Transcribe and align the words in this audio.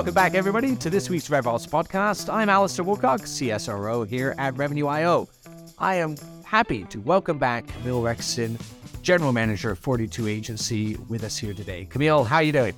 Welcome 0.00 0.14
back, 0.14 0.34
everybody, 0.34 0.76
to 0.76 0.88
this 0.88 1.10
week's 1.10 1.28
RevOps 1.28 1.68
podcast. 1.68 2.32
I'm 2.32 2.48
Alastair 2.48 2.86
Woolcock, 2.86 3.20
CSRO 3.20 4.08
here 4.08 4.34
at 4.38 4.56
Revenue.io. 4.56 5.28
I 5.76 5.96
am 5.96 6.16
happy 6.42 6.84
to 6.84 7.02
welcome 7.02 7.36
back 7.36 7.66
Kamil 7.66 8.00
Rextin, 8.00 8.58
General 9.02 9.30
Manager 9.34 9.72
of 9.72 9.78
42 9.78 10.26
Agency, 10.26 10.96
with 11.10 11.22
us 11.22 11.36
here 11.36 11.52
today. 11.52 11.84
Camille, 11.84 12.24
how 12.24 12.36
are 12.36 12.42
you 12.42 12.50
doing? 12.50 12.74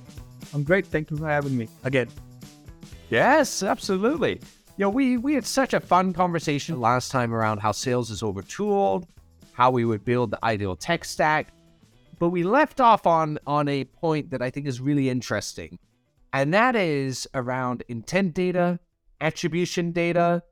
I'm 0.53 0.63
great. 0.63 0.85
Thank 0.85 1.11
you 1.11 1.15
for 1.15 1.29
having 1.29 1.55
me 1.55 1.69
again. 1.85 2.09
Yes, 3.09 3.63
absolutely. 3.63 4.41
You 4.75 4.79
know, 4.79 4.89
we 4.89 5.15
we 5.15 5.33
had 5.33 5.45
such 5.45 5.73
a 5.73 5.79
fun 5.79 6.11
conversation 6.11 6.81
last 6.81 7.09
time 7.09 7.33
around 7.33 7.59
how 7.59 7.71
sales 7.71 8.11
is 8.11 8.21
overtooled, 8.21 9.07
how 9.53 9.71
we 9.71 9.85
would 9.85 10.03
build 10.03 10.31
the 10.31 10.43
ideal 10.43 10.75
tech 10.75 11.05
stack, 11.05 11.53
but 12.19 12.31
we 12.31 12.43
left 12.43 12.81
off 12.81 13.07
on 13.07 13.39
on 13.47 13.69
a 13.69 13.85
point 13.85 14.29
that 14.31 14.41
I 14.41 14.49
think 14.49 14.67
is 14.67 14.81
really 14.81 15.09
interesting 15.09 15.79
and 16.33 16.53
that 16.53 16.75
is 16.75 17.27
around 17.33 17.83
intent 17.87 18.33
data, 18.33 18.79
attribution 19.21 19.91
data, 19.91 20.43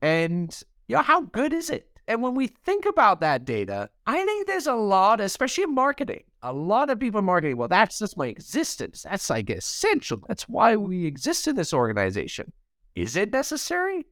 and 0.00 0.62
you 0.88 0.96
know, 0.96 1.02
how 1.02 1.22
good 1.22 1.52
is 1.52 1.70
it? 1.70 1.88
And 2.08 2.20
when 2.20 2.34
we 2.34 2.48
think 2.48 2.84
about 2.84 3.20
that 3.20 3.44
data, 3.44 3.88
I 4.06 4.24
think 4.24 4.46
there's 4.46 4.66
a 4.66 4.74
lot, 4.74 5.20
especially 5.20 5.64
in 5.64 5.74
marketing, 5.74 6.24
a 6.42 6.52
lot 6.52 6.90
of 6.90 6.98
people 6.98 7.20
in 7.20 7.24
marketing, 7.24 7.56
well, 7.56 7.68
that's 7.68 7.98
just 7.98 8.16
my 8.16 8.26
existence. 8.26 9.06
That's 9.08 9.30
like 9.30 9.48
essential. 9.48 10.20
That's 10.28 10.48
why 10.48 10.76
we 10.76 11.06
exist 11.06 11.46
in 11.48 11.56
this 11.56 11.72
organization. 11.72 12.52
Is 12.94 13.16
it 13.16 13.32
necessary? 13.32 14.04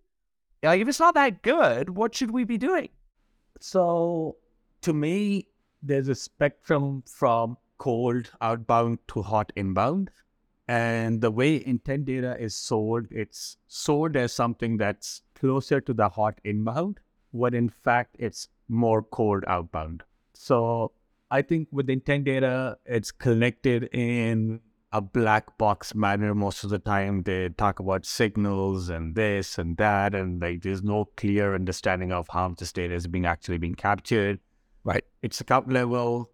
Like, 0.62 0.80
if 0.80 0.88
it's 0.88 1.00
not 1.00 1.14
that 1.14 1.42
good, 1.42 1.90
what 1.90 2.14
should 2.14 2.30
we 2.30 2.44
be 2.44 2.58
doing? 2.58 2.88
So, 3.60 4.36
to 4.82 4.92
me, 4.92 5.48
there's 5.82 6.08
a 6.08 6.14
spectrum 6.14 7.02
from 7.06 7.56
cold 7.78 8.30
outbound 8.40 8.98
to 9.08 9.22
hot 9.22 9.52
inbound. 9.56 10.10
And 10.70 11.20
the 11.20 11.32
way 11.32 11.66
intent 11.66 12.04
data 12.04 12.36
is 12.38 12.54
sold, 12.54 13.08
it's 13.10 13.56
sold 13.66 14.14
as 14.14 14.32
something 14.32 14.76
that's 14.76 15.22
closer 15.34 15.80
to 15.80 15.92
the 15.92 16.08
hot 16.08 16.40
inbound, 16.44 17.00
when 17.32 17.54
in 17.54 17.70
fact 17.70 18.14
it's 18.20 18.46
more 18.68 19.02
cold 19.02 19.42
outbound. 19.48 20.04
So 20.32 20.92
I 21.28 21.42
think 21.42 21.66
with 21.72 21.90
intent 21.90 22.26
data, 22.26 22.78
it's 22.86 23.10
collected 23.10 23.88
in 23.92 24.60
a 24.92 25.00
black 25.00 25.58
box 25.58 25.92
manner 25.92 26.36
most 26.36 26.62
of 26.62 26.70
the 26.70 26.78
time. 26.78 27.24
They 27.24 27.48
talk 27.48 27.80
about 27.80 28.06
signals 28.06 28.90
and 28.90 29.16
this 29.16 29.58
and 29.58 29.76
that, 29.78 30.14
and 30.14 30.40
like 30.40 30.62
there's 30.62 30.84
no 30.84 31.06
clear 31.16 31.56
understanding 31.56 32.12
of 32.12 32.28
how 32.30 32.48
this 32.56 32.72
data 32.72 32.94
is 32.94 33.08
being 33.08 33.26
actually 33.26 33.58
being 33.58 33.74
captured. 33.74 34.38
Right. 34.84 35.02
It's 35.20 35.40
a 35.40 35.42
account 35.42 35.68
level. 35.68 36.30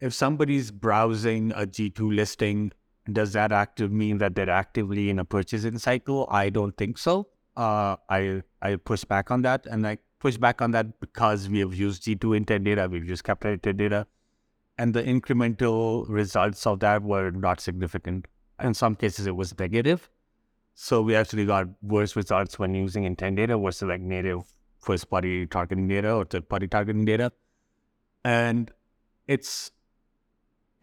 If 0.00 0.12
somebody's 0.12 0.72
browsing 0.72 1.52
a 1.52 1.68
G2 1.68 2.16
listing 2.16 2.72
does 3.12 3.32
that 3.32 3.52
active 3.52 3.92
mean 3.92 4.18
that 4.18 4.34
they're 4.34 4.50
actively 4.50 5.10
in 5.10 5.18
a 5.18 5.24
purchasing 5.24 5.78
cycle? 5.78 6.26
I 6.30 6.50
don't 6.50 6.76
think 6.76 6.98
so. 6.98 7.28
Uh, 7.56 7.96
I 8.08 8.42
I 8.60 8.76
push 8.76 9.04
back 9.04 9.30
on 9.30 9.42
that, 9.42 9.66
and 9.66 9.86
I 9.86 9.98
push 10.18 10.36
back 10.36 10.60
on 10.60 10.72
that 10.72 11.00
because 11.00 11.48
we 11.48 11.60
have 11.60 11.74
used 11.74 12.02
G2 12.04 12.36
intent 12.36 12.64
data, 12.64 12.88
we've 12.90 13.08
used 13.08 13.24
Capterra 13.24 13.76
data, 13.76 14.06
and 14.78 14.92
the 14.92 15.02
incremental 15.02 16.04
results 16.08 16.66
of 16.66 16.80
that 16.80 17.02
were 17.02 17.30
not 17.30 17.60
significant. 17.60 18.26
In 18.62 18.74
some 18.74 18.94
cases, 18.94 19.26
it 19.26 19.36
was 19.36 19.58
negative. 19.58 20.10
So 20.74 21.00
we 21.00 21.14
actually 21.14 21.46
got 21.46 21.68
worse 21.82 22.16
results 22.16 22.58
when 22.58 22.74
using 22.74 23.04
intent 23.04 23.36
data 23.36 23.56
versus 23.56 23.88
like 23.88 24.00
native 24.00 24.42
first 24.78 25.08
party 25.08 25.46
targeting 25.46 25.88
data 25.88 26.12
or 26.12 26.24
third 26.24 26.48
party 26.48 26.68
targeting 26.68 27.04
data. 27.04 27.32
And 28.24 28.70
it's 29.26 29.70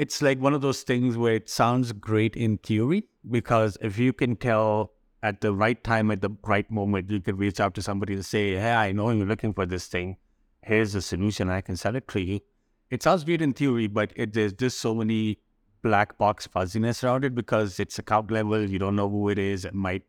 it's 0.03 0.21
like 0.21 0.39
one 0.39 0.53
of 0.53 0.59
those 0.59 0.81
things 0.83 1.17
where 1.17 1.35
it 1.35 1.49
sounds 1.49 1.93
great 1.93 2.35
in 2.35 2.57
theory 2.57 3.05
because 3.31 3.77
if 3.79 3.97
you 3.97 4.11
can 4.11 4.35
tell 4.35 4.91
at 5.21 5.39
the 5.39 5.53
right 5.53 5.81
time, 5.81 6.11
at 6.11 6.19
the 6.19 6.31
right 6.43 6.69
moment, 6.69 7.09
you 7.09 7.21
can 7.21 7.37
reach 7.37 7.61
out 7.61 7.73
to 7.75 7.81
somebody 7.81 8.15
and 8.15 8.25
say, 8.25 8.55
Hey, 8.55 8.73
I 8.73 8.91
know 8.91 9.11
you're 9.11 9.25
looking 9.25 9.53
for 9.53 9.65
this 9.65 9.87
thing. 9.87 10.17
Here's 10.61 10.93
a 10.93 11.01
solution. 11.01 11.49
I 11.49 11.61
can 11.61 11.77
sell 11.77 11.95
it 11.95 12.09
to 12.09 12.19
you. 12.19 12.41
It 12.89 13.01
sounds 13.01 13.23
great 13.23 13.41
in 13.41 13.53
theory, 13.53 13.87
but 13.87 14.11
it, 14.17 14.33
there's 14.33 14.51
just 14.51 14.81
so 14.81 14.93
many 14.93 15.39
black 15.81 16.17
box 16.17 16.47
fuzziness 16.47 17.01
around 17.01 17.23
it 17.23 17.33
because 17.33 17.79
it's 17.79 17.97
account 17.97 18.29
level. 18.29 18.69
You 18.69 18.79
don't 18.79 18.97
know 18.97 19.09
who 19.09 19.29
it 19.29 19.39
is. 19.39 19.63
It 19.63 19.73
might, 19.73 20.03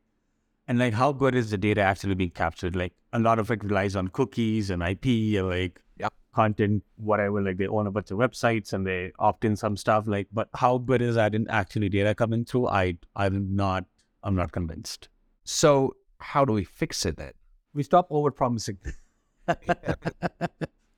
and 0.66 0.81
like, 0.81 0.94
how 0.94 1.12
good 1.12 1.37
is 1.37 1.53
the 1.53 1.59
data 1.59 1.82
actually 1.82 2.16
being 2.16 2.31
captured? 2.31 2.75
Like, 2.75 2.94
a 3.12 3.21
lot 3.21 3.38
of 3.38 3.49
it 3.53 3.62
relies 3.62 3.94
on 3.94 4.09
cookies 4.09 4.71
and 4.71 4.82
IP, 4.82 5.38
or 5.38 5.44
like, 5.44 5.81
content, 6.34 6.82
whatever. 6.96 7.40
Like 7.42 7.56
they 7.56 7.66
own 7.66 7.86
a 7.86 7.90
bunch 7.90 8.10
of 8.10 8.18
websites 8.18 8.72
and 8.72 8.86
they 8.86 9.12
opt 9.18 9.44
in 9.44 9.56
some 9.56 9.76
stuff. 9.76 10.06
Like, 10.06 10.28
but 10.32 10.48
how 10.54 10.78
good 10.78 11.00
is 11.02 11.14
that 11.14 11.34
in 11.34 11.48
actually 11.48 11.88
data 11.88 12.14
coming 12.14 12.44
through? 12.44 12.68
I 12.68 12.96
I'm 13.16 13.54
not 13.54 13.84
I'm 14.22 14.34
not 14.34 14.52
convinced. 14.52 15.08
So 15.44 15.96
how 16.18 16.44
do 16.44 16.52
we 16.52 16.64
fix 16.64 17.06
it 17.06 17.16
then? 17.16 17.32
We 17.72 17.82
stop 17.82 18.06
over 18.10 18.30
promising. 18.30 18.78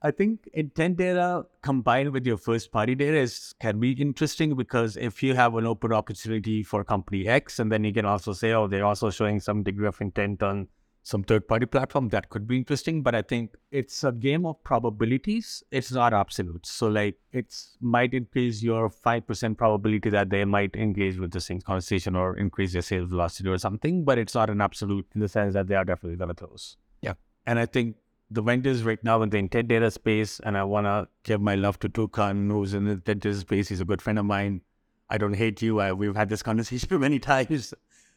I 0.02 0.10
think 0.12 0.48
intent 0.52 0.98
data 0.98 1.46
combined 1.62 2.12
with 2.12 2.26
your 2.26 2.36
first 2.36 2.70
party 2.70 2.94
data 2.94 3.16
is 3.16 3.54
can 3.60 3.80
be 3.80 3.92
interesting 3.92 4.54
because 4.54 4.96
if 4.96 5.22
you 5.22 5.34
have 5.34 5.56
an 5.56 5.66
open 5.66 5.92
opportunity 5.92 6.62
for 6.62 6.84
company 6.84 7.26
X 7.26 7.58
and 7.58 7.72
then 7.72 7.82
you 7.82 7.92
can 7.92 8.04
also 8.04 8.32
say, 8.32 8.52
oh, 8.52 8.68
they're 8.68 8.84
also 8.84 9.10
showing 9.10 9.40
some 9.40 9.62
degree 9.62 9.88
of 9.88 10.00
intent 10.00 10.42
on 10.42 10.68
some 11.10 11.22
third 11.22 11.46
party 11.46 11.66
platform 11.66 12.08
that 12.08 12.28
could 12.30 12.46
be 12.48 12.56
interesting 12.56 13.00
but 13.00 13.14
i 13.14 13.22
think 13.22 13.56
it's 13.70 14.02
a 14.04 14.10
game 14.10 14.46
of 14.46 14.62
probabilities. 14.64 15.62
It's 15.70 15.92
not 15.92 16.14
absolute. 16.14 16.66
So 16.66 16.88
like 16.88 17.16
it's 17.32 17.76
might 17.80 18.14
increase 18.14 18.62
your 18.62 18.88
5% 18.88 19.58
probability 19.58 20.10
that 20.10 20.30
they 20.30 20.44
might 20.44 20.74
engage 20.74 21.18
with 21.18 21.30
the 21.32 21.40
same 21.40 21.60
conversation 21.60 22.16
or 22.16 22.36
increase 22.36 22.72
their 22.72 22.82
sales 22.82 23.10
velocity 23.10 23.48
or 23.48 23.58
something 23.58 24.04
but 24.04 24.18
it's 24.18 24.34
not 24.34 24.50
an 24.50 24.60
absolute 24.60 25.06
in 25.14 25.20
the 25.20 25.28
sense 25.28 25.54
that 25.54 25.68
they 25.68 25.74
are 25.74 25.84
definitely 25.84 26.16
going 26.16 26.34
to 26.34 26.34
close. 26.34 26.76
Yeah. 27.02 27.14
And 27.46 27.58
i 27.58 27.66
think 27.66 27.96
the 28.30 28.42
vendors 28.42 28.82
right 28.82 29.02
now 29.04 29.22
in 29.22 29.30
the 29.30 29.38
intent 29.38 29.68
data 29.68 29.90
space 29.90 30.40
and 30.40 30.58
i 30.58 30.64
want 30.64 30.86
to 30.86 31.06
give 31.22 31.40
my 31.40 31.54
love 31.54 31.78
to 31.80 31.88
Tukan 31.88 32.50
who's 32.50 32.74
in 32.74 32.84
the 32.84 32.92
intent 32.92 33.22
data 33.22 33.36
space. 33.36 33.68
He's 33.68 33.80
a 33.80 33.84
good 33.84 34.02
friend 34.02 34.18
of 34.18 34.24
mine. 34.24 34.62
I 35.08 35.18
don't 35.18 35.34
hate 35.34 35.62
you. 35.62 35.80
I, 35.80 35.92
we've 35.92 36.16
had 36.16 36.28
this 36.28 36.42
conversation 36.42 37.00
many 37.08 37.20
times. 37.20 37.74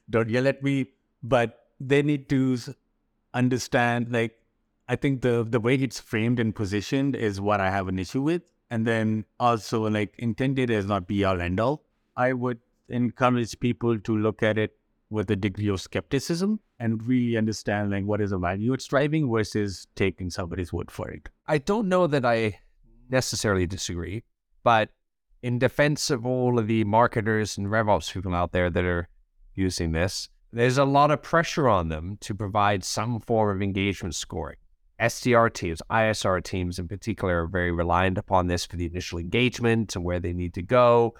Don't 0.10 0.30
yell 0.30 0.48
at 0.48 0.64
me. 0.64 0.88
But 1.22 1.60
they 1.80 2.02
need 2.02 2.30
to 2.30 2.58
understand 3.34 4.12
like 4.12 4.40
I 4.88 4.96
think 4.96 5.22
the 5.22 5.46
the 5.48 5.60
way 5.60 5.76
it's 5.76 6.00
framed 6.00 6.40
and 6.40 6.56
positioned 6.56 7.16
is 7.16 7.40
what 7.40 7.62
I 7.62 7.70
have 7.70 7.88
an 7.88 8.00
issue 8.00 8.22
with. 8.22 8.44
And 8.72 8.86
then 8.86 9.26
also 9.40 9.88
like 9.90 10.14
intent 10.18 10.56
data 10.56 10.74
is 10.74 10.86
not 10.86 11.08
be 11.08 11.24
all 11.24 11.42
end 11.42 11.60
all. 11.60 11.84
I 12.16 12.34
would 12.34 12.60
encourage 12.90 13.60
people 13.60 14.00
to 14.00 14.18
look 14.18 14.44
at 14.44 14.58
it 14.58 14.76
with 15.10 15.30
a 15.32 15.36
degree 15.36 15.70
of 15.70 15.82
skepticism 15.82 16.60
and 16.80 17.06
really 17.08 17.36
understand 17.38 17.92
like 17.92 18.06
what 18.06 18.22
is 18.22 18.30
the 18.30 18.38
value 18.38 18.74
it's 18.74 18.86
driving 18.86 19.30
versus 19.30 19.88
taking 19.96 20.30
somebody's 20.30 20.72
word 20.72 20.92
for 20.92 21.10
it. 21.10 21.30
I 21.48 21.58
don't 21.58 21.90
know 21.90 22.08
that 22.08 22.26
I 22.26 22.60
necessarily 23.10 23.66
disagree, 23.66 24.24
but 24.64 24.90
in 25.42 25.58
defense 25.58 26.10
of 26.10 26.26
all 26.26 26.60
of 26.60 26.68
the 26.68 26.84
marketers 26.84 27.58
and 27.58 27.68
RevOps 27.68 28.14
people 28.14 28.36
out 28.36 28.52
there 28.52 28.70
that 28.70 28.84
are 28.84 29.08
using 29.56 29.92
this, 29.94 30.30
there's 30.52 30.78
a 30.78 30.86
lot 30.86 31.12
of 31.12 31.22
pressure 31.22 31.68
on 31.68 31.90
them 31.90 32.18
to 32.22 32.34
provide 32.34 32.84
some 32.84 33.20
form 33.20 33.56
of 33.56 33.62
engagement 33.62 34.16
scoring. 34.16 34.58
SDR 35.00 35.54
teams, 35.54 35.82
ISR 35.90 36.44
teams 36.44 36.80
in 36.80 36.88
particular, 36.88 37.44
are 37.44 37.48
very 37.48 37.72
reliant 37.72 38.18
upon 38.18 38.48
this 38.48 38.66
for 38.66 38.76
the 38.76 38.86
initial 38.86 39.20
engagement 39.20 39.96
and 39.96 40.04
where 40.04 40.20
they 40.20 40.34
need 40.34 40.54
to 40.56 40.62
go. 40.62 41.14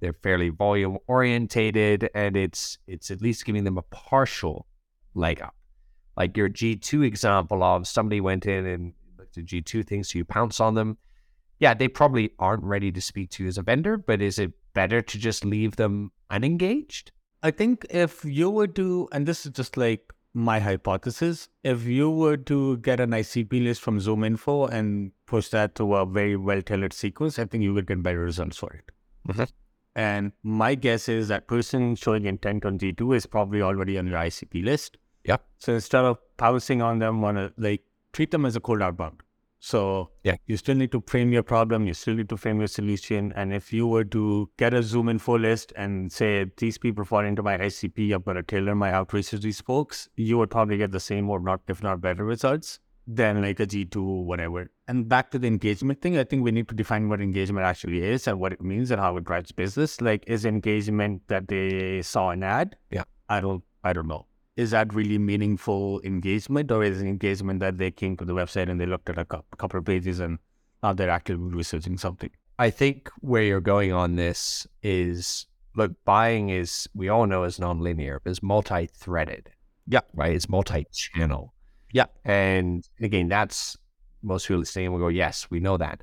They're 0.00 0.14
fairly 0.14 0.48
volume 0.50 0.98
orientated, 1.06 2.10
and 2.14 2.36
it's 2.36 2.78
it's 2.86 3.10
at 3.10 3.20
least 3.20 3.44
giving 3.44 3.64
them 3.64 3.78
a 3.78 3.82
partial 3.82 4.66
leg 5.14 5.42
up. 5.42 5.54
Like 6.16 6.36
your 6.36 6.48
G2 6.48 7.04
example 7.04 7.62
of 7.62 7.86
somebody 7.86 8.20
went 8.20 8.46
in 8.46 8.66
and 8.66 8.92
looked 9.18 9.36
at 9.36 9.44
G2 9.44 9.86
things, 9.86 10.10
so 10.10 10.18
you 10.18 10.24
pounce 10.24 10.60
on 10.60 10.74
them. 10.74 10.96
Yeah, 11.58 11.74
they 11.74 11.88
probably 11.88 12.30
aren't 12.38 12.62
ready 12.62 12.92
to 12.92 13.00
speak 13.00 13.30
to 13.32 13.42
you 13.42 13.48
as 13.48 13.58
a 13.58 13.62
vendor, 13.62 13.96
but 13.96 14.22
is 14.22 14.38
it 14.38 14.52
better 14.74 15.00
to 15.02 15.18
just 15.18 15.44
leave 15.44 15.76
them 15.76 16.12
unengaged? 16.30 17.12
I 17.46 17.52
think 17.52 17.86
if 17.90 18.24
you 18.24 18.50
were 18.50 18.66
to, 18.66 19.08
and 19.12 19.24
this 19.24 19.46
is 19.46 19.52
just 19.52 19.76
like 19.76 20.12
my 20.34 20.58
hypothesis, 20.58 21.48
if 21.62 21.84
you 21.84 22.10
were 22.10 22.36
to 22.36 22.78
get 22.78 22.98
an 22.98 23.10
ICP 23.10 23.62
list 23.62 23.82
from 23.82 24.00
ZoomInfo 24.00 24.68
and 24.72 25.12
push 25.26 25.50
that 25.50 25.76
to 25.76 25.94
a 25.94 26.04
very 26.04 26.34
well 26.34 26.60
tailored 26.60 26.92
sequence, 26.92 27.38
I 27.38 27.44
think 27.44 27.62
you 27.62 27.72
would 27.72 27.86
get 27.86 28.02
better 28.02 28.18
results 28.18 28.56
for 28.56 28.72
it. 28.72 28.90
Mm-hmm. 29.28 29.44
And 29.94 30.32
my 30.42 30.74
guess 30.74 31.08
is 31.08 31.28
that 31.28 31.46
person 31.46 31.94
showing 31.94 32.24
intent 32.24 32.64
on 32.64 32.80
G2 32.80 33.14
is 33.14 33.26
probably 33.26 33.62
already 33.62 33.96
on 33.96 34.08
your 34.08 34.18
ICP 34.18 34.64
list. 34.64 34.96
Yeah. 35.24 35.36
So 35.58 35.72
instead 35.72 36.04
of 36.04 36.18
pouncing 36.38 36.82
on 36.82 36.98
them, 36.98 37.22
want 37.22 37.36
to 37.36 37.52
like 37.56 37.84
treat 38.12 38.32
them 38.32 38.44
as 38.44 38.56
a 38.56 38.60
cold 38.60 38.82
outbound. 38.82 39.22
So 39.58 40.10
yeah, 40.22 40.36
you 40.46 40.56
still 40.56 40.76
need 40.76 40.92
to 40.92 41.02
frame 41.06 41.32
your 41.32 41.42
problem. 41.42 41.86
You 41.86 41.94
still 41.94 42.14
need 42.14 42.28
to 42.28 42.36
frame 42.36 42.58
your 42.58 42.68
solution. 42.68 43.32
And 43.34 43.52
if 43.52 43.72
you 43.72 43.86
were 43.86 44.04
to 44.04 44.50
get 44.58 44.74
a 44.74 44.78
ZoomInfo 44.78 45.40
list 45.40 45.72
and 45.76 46.12
say 46.12 46.46
these 46.56 46.78
people 46.78 47.04
fall 47.04 47.24
into 47.24 47.42
my 47.42 47.56
ICP, 47.58 48.14
I'm 48.14 48.22
going 48.22 48.36
to 48.36 48.42
tailor 48.42 48.74
my 48.74 48.92
outreach 48.92 49.30
to 49.30 49.38
these 49.38 49.60
folks, 49.60 50.08
you 50.16 50.38
would 50.38 50.50
probably 50.50 50.76
get 50.76 50.92
the 50.92 51.00
same 51.00 51.28
or 51.30 51.40
not, 51.40 51.60
if 51.68 51.82
not 51.82 52.00
better 52.00 52.24
results 52.24 52.80
than 53.06 53.40
like 53.40 53.60
a 53.60 53.66
G2 53.66 54.24
whatever. 54.24 54.70
And 54.88 55.08
back 55.08 55.30
to 55.30 55.38
the 55.38 55.46
engagement 55.46 56.02
thing, 56.02 56.18
I 56.18 56.24
think 56.24 56.42
we 56.42 56.50
need 56.50 56.68
to 56.68 56.74
define 56.74 57.08
what 57.08 57.20
engagement 57.20 57.64
actually 57.64 58.02
is 58.02 58.26
and 58.26 58.40
what 58.40 58.52
it 58.52 58.60
means 58.60 58.90
and 58.90 59.00
how 59.00 59.16
it 59.16 59.24
drives 59.24 59.52
business. 59.52 60.00
Like, 60.00 60.24
is 60.26 60.44
engagement 60.44 61.22
that 61.28 61.48
they 61.48 62.02
saw 62.02 62.30
an 62.30 62.42
ad? 62.42 62.76
Yeah. 62.90 63.04
I 63.28 63.40
don't 63.40 63.62
I 63.82 63.92
don't 63.92 64.08
know. 64.08 64.26
Is 64.56 64.70
that 64.70 64.94
really 64.94 65.18
meaningful 65.18 66.00
engagement 66.02 66.70
or 66.72 66.82
is 66.82 67.02
it 67.02 67.06
engagement 67.06 67.60
that 67.60 67.76
they 67.76 67.90
came 67.90 68.16
to 68.16 68.24
the 68.24 68.32
website 68.32 68.70
and 68.70 68.80
they 68.80 68.86
looked 68.86 69.10
at 69.10 69.18
a 69.18 69.24
couple 69.24 69.78
of 69.78 69.84
pages 69.84 70.18
and 70.18 70.38
now 70.82 70.94
they're 70.94 71.10
actively 71.10 71.54
researching 71.54 71.98
something? 71.98 72.30
I 72.58 72.70
think 72.70 73.10
where 73.20 73.42
you're 73.42 73.60
going 73.60 73.92
on 73.92 74.16
this 74.16 74.66
is 74.82 75.46
look, 75.74 75.92
buying 76.06 76.48
is 76.48 76.88
we 76.94 77.10
all 77.10 77.26
know 77.26 77.44
is 77.44 77.58
nonlinear, 77.58 78.18
but 78.24 78.30
it's 78.30 78.42
multi-threaded. 78.42 79.50
Yeah. 79.86 80.00
Right. 80.14 80.34
It's 80.34 80.48
multi-channel. 80.48 81.52
Yeah. 81.92 82.06
And 82.24 82.88
again, 83.00 83.28
that's 83.28 83.76
most 84.22 84.48
people 84.48 84.60
listening 84.60 84.90
will 84.90 84.98
go, 84.98 85.08
yes, 85.08 85.48
we 85.50 85.60
know 85.60 85.76
that. 85.76 86.02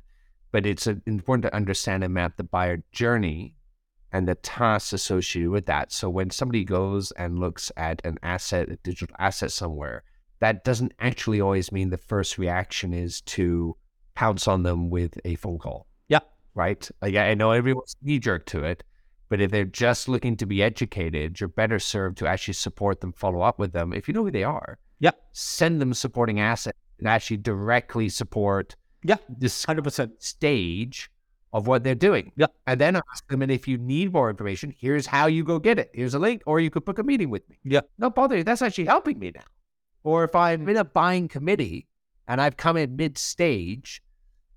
But 0.52 0.64
it's 0.64 0.86
important 0.86 1.42
to 1.42 1.54
understand 1.54 2.04
and 2.04 2.14
map 2.14 2.36
the 2.36 2.44
buyer 2.44 2.84
journey 2.92 3.56
and 4.14 4.28
the 4.28 4.36
tasks 4.36 4.92
associated 4.92 5.50
with 5.50 5.66
that. 5.66 5.92
So 5.92 6.08
when 6.08 6.30
somebody 6.30 6.64
goes 6.64 7.10
and 7.12 7.40
looks 7.40 7.72
at 7.76 8.00
an 8.04 8.16
asset, 8.22 8.68
a 8.70 8.76
digital 8.76 9.14
asset 9.18 9.50
somewhere, 9.50 10.04
that 10.38 10.62
doesn't 10.62 10.94
actually 11.00 11.40
always 11.40 11.72
mean 11.72 11.90
the 11.90 11.98
first 11.98 12.38
reaction 12.38 12.94
is 12.94 13.20
to 13.22 13.76
pounce 14.14 14.46
on 14.46 14.62
them 14.62 14.88
with 14.88 15.18
a 15.24 15.34
phone 15.34 15.58
call. 15.58 15.88
Yeah. 16.06 16.20
Right. 16.54 16.88
Like 17.02 17.16
I 17.16 17.34
know 17.34 17.50
everyone's 17.50 17.96
knee 18.02 18.20
jerk 18.20 18.46
to 18.46 18.62
it, 18.62 18.84
but 19.28 19.40
if 19.40 19.50
they're 19.50 19.64
just 19.64 20.08
looking 20.08 20.36
to 20.36 20.46
be 20.46 20.62
educated, 20.62 21.40
you're 21.40 21.48
better 21.48 21.80
served 21.80 22.18
to 22.18 22.28
actually 22.28 22.54
support 22.54 23.00
them, 23.00 23.12
follow 23.12 23.40
up 23.40 23.58
with 23.58 23.72
them. 23.72 23.92
If 23.92 24.06
you 24.06 24.14
know 24.14 24.22
who 24.22 24.30
they 24.30 24.44
are, 24.44 24.78
yeah. 25.00 25.10
Send 25.32 25.80
them 25.80 25.92
supporting 25.92 26.38
assets 26.38 26.78
and 27.00 27.08
actually 27.08 27.38
directly 27.38 28.08
support 28.08 28.76
yeah. 29.02 29.16
this 29.28 29.66
100% 29.66 30.22
stage 30.22 31.10
of 31.54 31.68
what 31.68 31.84
they're 31.84 31.94
doing. 31.94 32.32
Yeah. 32.36 32.48
And 32.66 32.80
then 32.80 32.96
ask 32.96 33.26
them, 33.28 33.40
and 33.40 33.50
if 33.50 33.66
you 33.68 33.78
need 33.78 34.12
more 34.12 34.28
information, 34.28 34.74
here's 34.76 35.06
how 35.06 35.26
you 35.26 35.44
go 35.44 35.60
get 35.60 35.78
it. 35.78 35.90
Here's 35.94 36.14
a 36.14 36.18
link, 36.18 36.42
or 36.46 36.58
you 36.58 36.68
could 36.68 36.84
book 36.84 36.98
a 36.98 37.04
meeting 37.04 37.30
with 37.30 37.48
me. 37.48 37.56
Yeah. 37.64 37.82
No 37.96 38.10
bother. 38.10 38.42
That's 38.42 38.60
actually 38.60 38.86
helping 38.86 39.20
me 39.20 39.30
now. 39.32 39.44
Or 40.02 40.24
if 40.24 40.34
I'm 40.34 40.68
in 40.68 40.76
a 40.76 40.84
buying 40.84 41.28
committee 41.28 41.86
and 42.26 42.40
I've 42.40 42.56
come 42.56 42.76
in 42.76 42.96
mid 42.96 43.16
stage, 43.16 44.02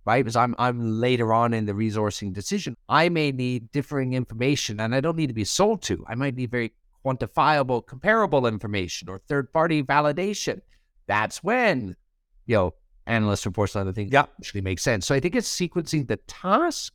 right? 0.06 0.24
Because 0.24 0.36
I'm 0.36 0.56
I'm 0.58 1.00
later 1.00 1.34
on 1.34 1.54
in 1.54 1.68
the 1.68 1.74
resourcing 1.74 2.34
decision, 2.34 2.76
I 2.90 3.10
may 3.10 3.32
need 3.32 3.72
differing 3.72 4.14
information 4.14 4.82
and 4.82 4.96
I 4.96 5.00
don't 5.00 5.16
need 5.16 5.28
to 5.28 5.34
be 5.34 5.46
sold 5.46 5.84
to. 5.84 6.04
I 6.10 6.16
might 6.16 6.36
need 6.36 6.50
very 6.50 6.74
quantifiable, 7.06 7.86
comparable 7.86 8.48
information 8.48 9.08
or 9.08 9.20
third 9.20 9.54
party 9.54 9.84
validation. 9.84 10.62
That's 11.06 11.44
when, 11.44 11.96
you 12.48 12.56
know, 12.56 12.74
analyst 13.08 13.46
reports 13.46 13.76
and 13.76 13.82
other 13.82 13.94
things 13.94 14.12
yeah. 14.12 14.26
actually 14.40 14.62
makes 14.62 14.84
sense. 14.84 15.06
So 15.06 15.16
I 15.16 15.20
think 15.20 15.36
it's 15.36 15.50
sequencing 15.50 16.08
the 16.08 16.18
task 16.18 16.94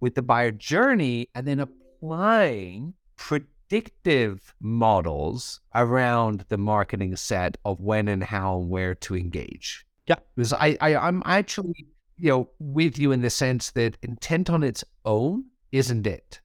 with 0.00 0.14
the 0.14 0.22
buyer 0.22 0.50
journey 0.50 1.28
and 1.34 1.46
then 1.46 1.60
applying 1.60 2.94
predictive 3.16 4.54
models 4.60 5.60
around 5.74 6.44
the 6.48 6.58
marketing 6.58 7.16
set 7.16 7.56
of 7.64 7.80
when 7.80 8.08
and 8.08 8.22
how 8.22 8.58
and 8.58 8.68
where 8.68 8.94
to 8.94 9.16
engage. 9.16 9.86
Yeah. 10.06 10.16
Because 10.34 10.52
I, 10.52 10.76
I 10.80 10.96
I'm 10.96 11.22
actually, 11.24 11.86
you 12.18 12.30
know, 12.30 12.50
with 12.58 12.98
you 12.98 13.12
in 13.12 13.22
the 13.22 13.30
sense 13.30 13.70
that 13.72 13.98
intent 14.02 14.50
on 14.50 14.62
its 14.62 14.84
own 15.04 15.44
isn't 15.72 16.06
it. 16.06 16.40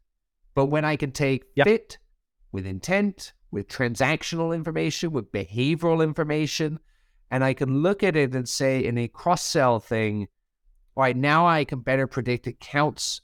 But 0.54 0.66
when 0.66 0.84
I 0.84 0.96
can 0.96 1.12
take 1.12 1.46
yeah. 1.56 1.64
fit, 1.64 1.98
with 2.52 2.66
intent, 2.66 3.34
with 3.52 3.68
transactional 3.68 4.56
information, 4.56 5.12
with 5.12 5.32
behavioral 5.32 6.04
information. 6.04 6.80
And 7.31 7.44
I 7.44 7.54
can 7.54 7.81
look 7.81 8.04
at 8.04 8.16
it 8.16 8.36
and 8.36 8.48
say 8.48 8.83
in 8.83 8.98
a 8.98 9.07
cross 9.07 9.42
sell 9.42 9.80
thing, 9.80 10.28
all 10.95 11.04
right, 11.04 11.16
now 11.16 11.48
I 11.48 11.63
can 11.63 11.80
better 11.80 12.06
predict 12.06 12.45
accounts 12.45 13.22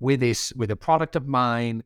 with 0.00 0.20
this 0.20 0.52
with 0.54 0.70
a 0.70 0.76
product 0.76 1.16
of 1.16 1.26
mine 1.26 1.82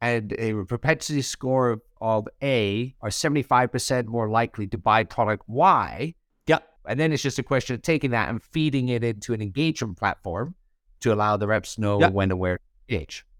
and 0.00 0.32
a 0.38 0.64
propensity 0.64 1.22
score 1.22 1.80
of, 2.00 2.28
A 2.42 2.94
are 3.00 3.08
75% 3.08 4.06
more 4.06 4.28
likely 4.28 4.66
to 4.68 4.78
buy 4.78 5.02
product 5.02 5.44
Y. 5.48 6.14
Yeah. 6.46 6.58
And 6.86 7.00
then 7.00 7.12
it's 7.12 7.22
just 7.22 7.38
a 7.38 7.42
question 7.42 7.74
of 7.74 7.82
taking 7.82 8.10
that 8.10 8.28
and 8.28 8.42
feeding 8.42 8.90
it 8.90 9.02
into 9.02 9.32
an 9.32 9.42
engagement 9.42 9.96
platform 9.96 10.54
to 11.00 11.12
allow 11.12 11.36
the 11.36 11.46
reps 11.46 11.78
know 11.78 11.98
yeah. 12.00 12.10
when 12.10 12.28
to 12.28 12.36
where 12.36 12.58
to 12.58 12.62
engage, 12.94 13.24
right? 13.24 13.35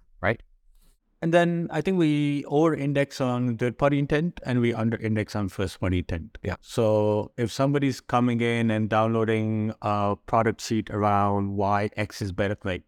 And 1.23 1.33
then 1.33 1.69
I 1.71 1.81
think 1.81 1.99
we 1.99 2.45
over 2.45 2.75
index 2.75 3.21
on 3.21 3.57
third 3.57 3.79
party 3.79 3.99
intent 3.99 4.39
and 4.45 4.61
we 4.61 4.75
under 4.75 4.99
index 4.99 5.35
on 5.35 5.49
first 5.49 5.81
party 5.81 5.99
intent. 5.99 6.37
Yeah. 6.43 6.57
So 6.61 7.33
if 7.39 7.51
somebody's 7.51 8.01
coming 8.01 8.41
in 8.41 8.71
and 8.71 8.89
downloading 8.89 9.75
a 9.81 10.17
product 10.27 10.61
sheet 10.61 10.91
around 10.91 11.57
why 11.57 11.91
X 11.97 12.21
is 12.21 12.33
better, 12.33 12.57
like 12.65 12.83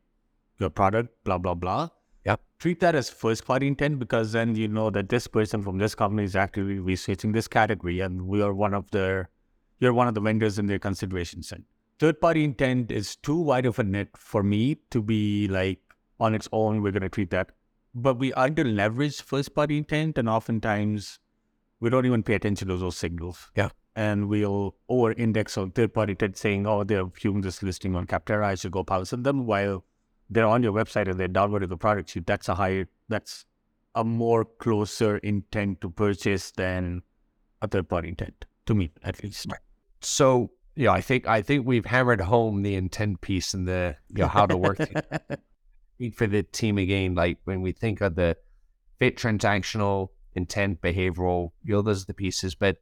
your 0.58 0.68
product, 0.68 1.24
blah, 1.24 1.38
blah, 1.38 1.54
blah. 1.54 1.88
Yeah. 2.26 2.36
Treat 2.58 2.80
that 2.80 2.94
as 2.94 3.08
first 3.08 3.46
party 3.46 3.66
intent 3.66 3.98
because 3.98 4.32
then 4.32 4.54
you 4.54 4.68
know 4.68 4.90
that 4.90 5.08
this 5.08 5.26
person 5.26 5.62
from 5.62 5.78
this 5.78 5.94
company 5.94 6.24
is 6.24 6.36
actively 6.36 6.78
researching 6.78 7.32
this 7.32 7.48
category 7.48 8.00
and 8.00 8.26
we 8.26 8.42
are 8.42 8.52
one 8.52 8.74
of 8.74 8.90
their, 8.90 9.30
you're 9.78 9.94
one 9.94 10.06
of 10.06 10.14
the 10.14 10.20
vendors 10.20 10.58
in 10.58 10.66
their 10.66 10.78
consideration 10.78 11.42
set. 11.42 11.60
Third 11.98 12.20
party 12.20 12.44
intent 12.44 12.92
is 12.92 13.16
too 13.16 13.40
wide 13.40 13.64
of 13.64 13.78
a 13.78 13.84
net 13.84 14.08
for 14.16 14.42
me 14.42 14.76
to 14.90 15.00
be 15.00 15.48
like 15.48 15.80
on 16.20 16.34
its 16.34 16.48
own, 16.52 16.82
we're 16.82 16.92
going 16.92 17.02
to 17.02 17.08
treat 17.08 17.30
that 17.30 17.52
but 17.94 18.18
we 18.18 18.32
under 18.34 18.64
leverage 18.64 19.22
first 19.22 19.54
party 19.54 19.78
intent 19.78 20.18
and 20.18 20.28
oftentimes 20.28 21.18
we 21.80 21.90
don't 21.90 22.06
even 22.06 22.22
pay 22.22 22.34
attention 22.34 22.68
to 22.68 22.76
those 22.76 22.96
signals. 22.96 23.50
Yeah. 23.56 23.70
And 23.96 24.28
we'll 24.28 24.76
over 24.88 25.12
index 25.12 25.58
on 25.58 25.72
third 25.72 25.92
party 25.92 26.12
intent 26.12 26.36
saying, 26.36 26.66
oh, 26.66 26.84
they're 26.84 27.06
viewing 27.06 27.40
this 27.40 27.62
listing 27.62 27.96
on 27.96 28.06
Capterra, 28.06 28.44
I 28.44 28.54
should 28.54 28.72
go 28.72 28.84
pounce 28.84 29.12
on 29.12 29.22
them 29.22 29.46
while 29.46 29.84
they're 30.30 30.46
on 30.46 30.62
your 30.62 30.72
website 30.72 31.08
and 31.08 31.18
they're 31.18 31.28
downloading 31.28 31.68
the 31.68 31.76
product 31.76 32.10
sheet. 32.10 32.26
That's 32.26 32.48
a 32.48 32.54
higher 32.54 32.88
that's 33.08 33.44
a 33.94 34.04
more 34.04 34.44
closer 34.44 35.18
intent 35.18 35.80
to 35.80 35.90
purchase 35.90 36.52
than 36.52 37.02
a 37.62 37.68
third 37.68 37.88
party 37.88 38.08
intent, 38.10 38.44
to 38.66 38.74
me 38.74 38.92
at 39.02 39.22
least. 39.22 39.46
Right. 39.50 39.60
So 40.00 40.52
yeah, 40.76 40.92
I 40.92 41.00
think 41.00 41.26
I 41.26 41.42
think 41.42 41.66
we've 41.66 41.86
hammered 41.86 42.20
home 42.20 42.62
the 42.62 42.76
intent 42.76 43.20
piece 43.20 43.52
and 43.52 43.66
the 43.66 43.96
you 44.10 44.22
know 44.22 44.28
how 44.28 44.46
to 44.46 44.56
work 44.56 44.78
for 46.14 46.26
the 46.26 46.42
team 46.42 46.78
again. 46.78 47.14
Like 47.14 47.38
when 47.44 47.62
we 47.62 47.72
think 47.72 48.00
of 48.00 48.14
the 48.14 48.36
fit, 48.98 49.16
transactional, 49.16 50.08
intent, 50.34 50.80
behavioral, 50.80 51.52
you 51.62 51.74
know, 51.74 51.82
those 51.82 52.02
are 52.02 52.06
the 52.06 52.14
pieces, 52.14 52.54
but 52.54 52.78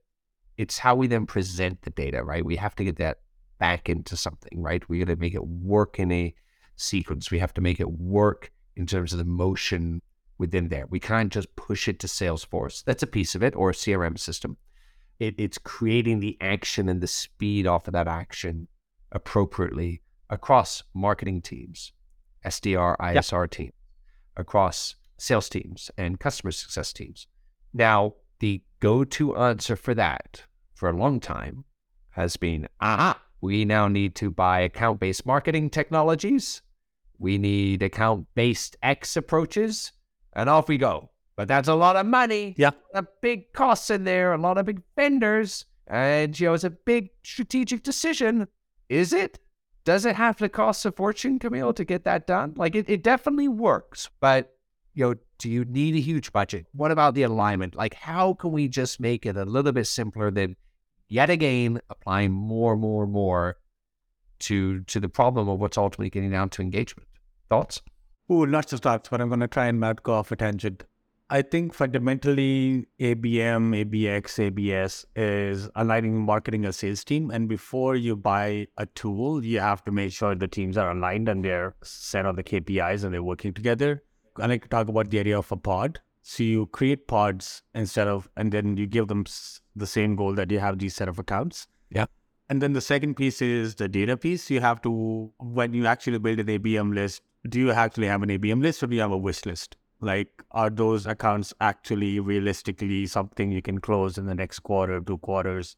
it's 0.56 0.78
how 0.78 0.94
we 0.94 1.06
then 1.06 1.26
present 1.26 1.82
the 1.82 1.90
data, 1.90 2.22
right? 2.22 2.44
We 2.44 2.56
have 2.56 2.74
to 2.76 2.84
get 2.84 2.96
that 2.96 3.20
back 3.58 3.88
into 3.88 4.16
something, 4.16 4.62
right? 4.62 4.86
We 4.88 4.98
got 4.98 5.08
to 5.08 5.16
make 5.16 5.34
it 5.34 5.46
work 5.46 5.98
in 5.98 6.12
a 6.12 6.34
sequence. 6.76 7.30
We 7.30 7.38
have 7.38 7.54
to 7.54 7.60
make 7.60 7.80
it 7.80 7.90
work 7.90 8.52
in 8.76 8.86
terms 8.86 9.12
of 9.12 9.18
the 9.18 9.24
motion 9.24 10.02
within 10.38 10.68
there. 10.68 10.86
We 10.88 11.00
can't 11.00 11.32
just 11.32 11.54
push 11.56 11.88
it 11.88 11.98
to 12.00 12.06
Salesforce. 12.06 12.84
That's 12.84 13.02
a 13.02 13.06
piece 13.06 13.34
of 13.34 13.42
it, 13.42 13.56
or 13.56 13.70
a 13.70 13.74
CRM 13.74 14.18
system. 14.18 14.58
It, 15.18 15.34
it's 15.38 15.58
creating 15.58 16.20
the 16.20 16.36
action 16.40 16.88
and 16.88 17.00
the 17.00 17.06
speed 17.06 17.66
off 17.66 17.88
of 17.88 17.94
that 17.94 18.08
action 18.08 18.68
appropriately 19.12 20.02
across 20.28 20.82
marketing 20.92 21.40
teams, 21.40 21.92
SDR, 22.46 22.96
ISR 22.98 23.42
yep. 23.42 23.50
team, 23.50 23.72
across 24.36 24.94
sales 25.18 25.48
teams 25.48 25.90
and 25.98 26.20
customer 26.20 26.52
success 26.52 26.92
teams. 26.92 27.26
Now, 27.74 28.14
the 28.40 28.62
go 28.80 29.04
to 29.04 29.36
answer 29.36 29.76
for 29.76 29.94
that 29.94 30.42
for 30.74 30.88
a 30.88 30.96
long 30.96 31.20
time 31.20 31.64
has 32.10 32.36
been, 32.36 32.68
ah, 32.80 33.20
We 33.40 33.64
now 33.64 33.88
need 33.88 34.14
to 34.16 34.30
buy 34.30 34.60
account 34.60 35.00
based 35.00 35.26
marketing 35.26 35.70
technologies. 35.70 36.62
We 37.18 37.38
need 37.38 37.82
account 37.82 38.26
based 38.34 38.76
X 38.82 39.16
approaches, 39.16 39.92
and 40.32 40.48
off 40.48 40.68
we 40.68 40.78
go. 40.78 41.10
But 41.36 41.48
that's 41.48 41.68
a 41.68 41.74
lot 41.74 41.96
of 41.96 42.06
money. 42.06 42.54
Yeah. 42.56 42.70
A 42.94 43.04
big 43.20 43.52
costs 43.52 43.90
in 43.90 44.04
there, 44.04 44.32
a 44.32 44.38
lot 44.38 44.58
of 44.58 44.64
big 44.66 44.82
vendors. 44.96 45.66
And, 45.86 46.38
you 46.38 46.46
know, 46.48 46.54
it's 46.54 46.64
a 46.64 46.70
big 46.70 47.10
strategic 47.22 47.82
decision. 47.82 48.48
Is 48.88 49.12
it? 49.12 49.38
Does 49.86 50.04
it 50.04 50.16
have 50.16 50.36
to 50.38 50.48
cost 50.48 50.84
a 50.84 50.90
fortune, 50.90 51.38
Kamil, 51.38 51.72
to 51.72 51.84
get 51.84 52.02
that 52.04 52.26
done? 52.26 52.54
Like, 52.56 52.74
it, 52.74 52.90
it 52.90 53.04
definitely 53.04 53.46
works. 53.46 54.10
But, 54.18 54.52
you 54.94 55.04
know, 55.04 55.14
do 55.38 55.48
you 55.48 55.64
need 55.64 55.94
a 55.94 56.00
huge 56.00 56.32
budget? 56.32 56.66
What 56.72 56.90
about 56.90 57.14
the 57.14 57.22
alignment? 57.22 57.76
Like, 57.76 57.94
how 57.94 58.34
can 58.34 58.50
we 58.50 58.66
just 58.66 58.98
make 58.98 59.24
it 59.24 59.36
a 59.36 59.44
little 59.44 59.70
bit 59.70 59.86
simpler 59.86 60.32
than 60.32 60.56
yet 61.08 61.30
again 61.30 61.80
applying 61.88 62.32
more, 62.32 62.76
more, 62.76 63.06
more 63.06 63.58
to 64.40 64.80
to 64.82 64.98
the 64.98 65.08
problem 65.08 65.48
of 65.48 65.60
what's 65.60 65.78
ultimately 65.78 66.10
getting 66.10 66.32
down 66.32 66.50
to 66.50 66.62
engagement? 66.62 67.08
Thoughts? 67.48 67.80
Oh, 68.28 68.38
lots 68.38 68.72
of 68.72 68.80
thoughts, 68.80 69.08
but 69.08 69.20
I'm 69.20 69.28
going 69.28 69.38
to 69.38 69.46
try 69.46 69.66
and 69.66 69.78
not 69.78 70.02
go 70.02 70.14
off 70.14 70.32
a 70.32 70.36
tangent. 70.36 70.82
I 71.28 71.42
think 71.42 71.74
fundamentally 71.74 72.86
ABM, 73.00 73.84
ABX, 73.84 74.38
ABS 74.38 75.04
is 75.16 75.68
aligning 75.74 76.20
marketing 76.20 76.64
a 76.64 76.72
sales 76.72 77.02
team. 77.02 77.32
And 77.32 77.48
before 77.48 77.96
you 77.96 78.14
buy 78.14 78.68
a 78.76 78.86
tool, 78.86 79.44
you 79.44 79.58
have 79.58 79.84
to 79.86 79.90
make 79.90 80.12
sure 80.12 80.36
the 80.36 80.46
teams 80.46 80.76
are 80.76 80.92
aligned 80.92 81.28
and 81.28 81.44
they're 81.44 81.74
set 81.82 82.26
on 82.26 82.36
the 82.36 82.44
KPIs 82.44 83.02
and 83.02 83.12
they're 83.12 83.24
working 83.24 83.52
together. 83.52 84.04
I 84.36 84.46
like 84.46 84.62
to 84.62 84.68
talk 84.68 84.86
about 84.86 85.10
the 85.10 85.18
idea 85.18 85.36
of 85.36 85.50
a 85.50 85.56
pod. 85.56 85.98
So 86.22 86.44
you 86.44 86.66
create 86.66 87.08
pods 87.08 87.62
instead 87.74 88.06
of, 88.06 88.28
and 88.36 88.52
then 88.52 88.76
you 88.76 88.86
give 88.86 89.08
them 89.08 89.24
the 89.74 89.86
same 89.86 90.14
goal 90.14 90.32
that 90.34 90.52
you 90.52 90.60
have 90.60 90.78
these 90.78 90.94
set 90.94 91.08
of 91.08 91.18
accounts. 91.18 91.66
Yeah. 91.90 92.06
And 92.48 92.62
then 92.62 92.72
the 92.72 92.80
second 92.80 93.16
piece 93.16 93.42
is 93.42 93.74
the 93.74 93.88
data 93.88 94.16
piece. 94.16 94.48
You 94.48 94.60
have 94.60 94.80
to, 94.82 95.32
when 95.40 95.74
you 95.74 95.86
actually 95.86 96.18
build 96.18 96.38
an 96.38 96.46
ABM 96.46 96.94
list, 96.94 97.22
do 97.48 97.58
you 97.58 97.72
actually 97.72 98.06
have 98.06 98.22
an 98.22 98.28
ABM 98.28 98.62
list 98.62 98.80
or 98.84 98.86
do 98.86 98.94
you 98.94 99.02
have 99.02 99.10
a 99.10 99.18
wish 99.18 99.44
list? 99.44 99.76
Like, 100.00 100.42
are 100.50 100.70
those 100.70 101.06
accounts 101.06 101.54
actually 101.60 102.20
realistically 102.20 103.06
something 103.06 103.50
you 103.50 103.62
can 103.62 103.78
close 103.80 104.18
in 104.18 104.26
the 104.26 104.34
next 104.34 104.60
quarter, 104.60 105.00
two 105.00 105.18
quarters? 105.18 105.76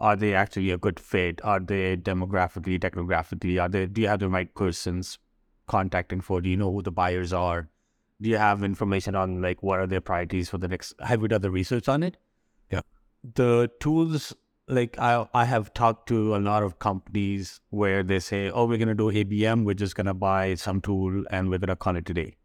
Are 0.00 0.16
they 0.16 0.34
actually 0.34 0.70
a 0.70 0.78
good 0.78 0.98
fit? 0.98 1.40
Are 1.44 1.60
they 1.60 1.96
demographically, 1.96 2.78
technographically? 2.78 3.60
Are 3.60 3.68
they? 3.68 3.86
Do 3.86 4.00
you 4.00 4.08
have 4.08 4.20
the 4.20 4.30
right 4.30 4.54
persons 4.54 5.18
contacting 5.66 6.22
for? 6.22 6.40
Do 6.40 6.48
you 6.48 6.56
know 6.56 6.72
who 6.72 6.82
the 6.82 6.90
buyers 6.90 7.32
are? 7.34 7.68
Do 8.22 8.30
you 8.30 8.38
have 8.38 8.62
information 8.62 9.14
on 9.14 9.42
like 9.42 9.62
what 9.62 9.78
are 9.78 9.86
their 9.86 10.00
priorities 10.00 10.48
for 10.48 10.58
the 10.58 10.68
next? 10.68 10.94
Have 11.00 11.20
you 11.20 11.28
done 11.28 11.42
the 11.42 11.50
research 11.50 11.88
on 11.88 12.02
it? 12.02 12.16
Yeah. 12.70 12.80
The 13.34 13.70
tools 13.78 14.34
like 14.68 14.98
I 14.98 15.26
I 15.34 15.44
have 15.44 15.72
talked 15.74 16.08
to 16.08 16.34
a 16.36 16.38
lot 16.38 16.62
of 16.62 16.78
companies 16.78 17.60
where 17.70 18.02
they 18.02 18.20
say, 18.20 18.50
oh, 18.50 18.66
we're 18.66 18.78
gonna 18.78 18.94
do 18.94 19.10
ABM, 19.10 19.64
we're 19.64 19.74
just 19.74 19.96
gonna 19.96 20.14
buy 20.14 20.54
some 20.54 20.80
tool 20.80 21.24
and 21.30 21.50
we're 21.50 21.58
gonna 21.58 21.76
call 21.76 21.96
it 21.96 22.06
today. 22.06 22.36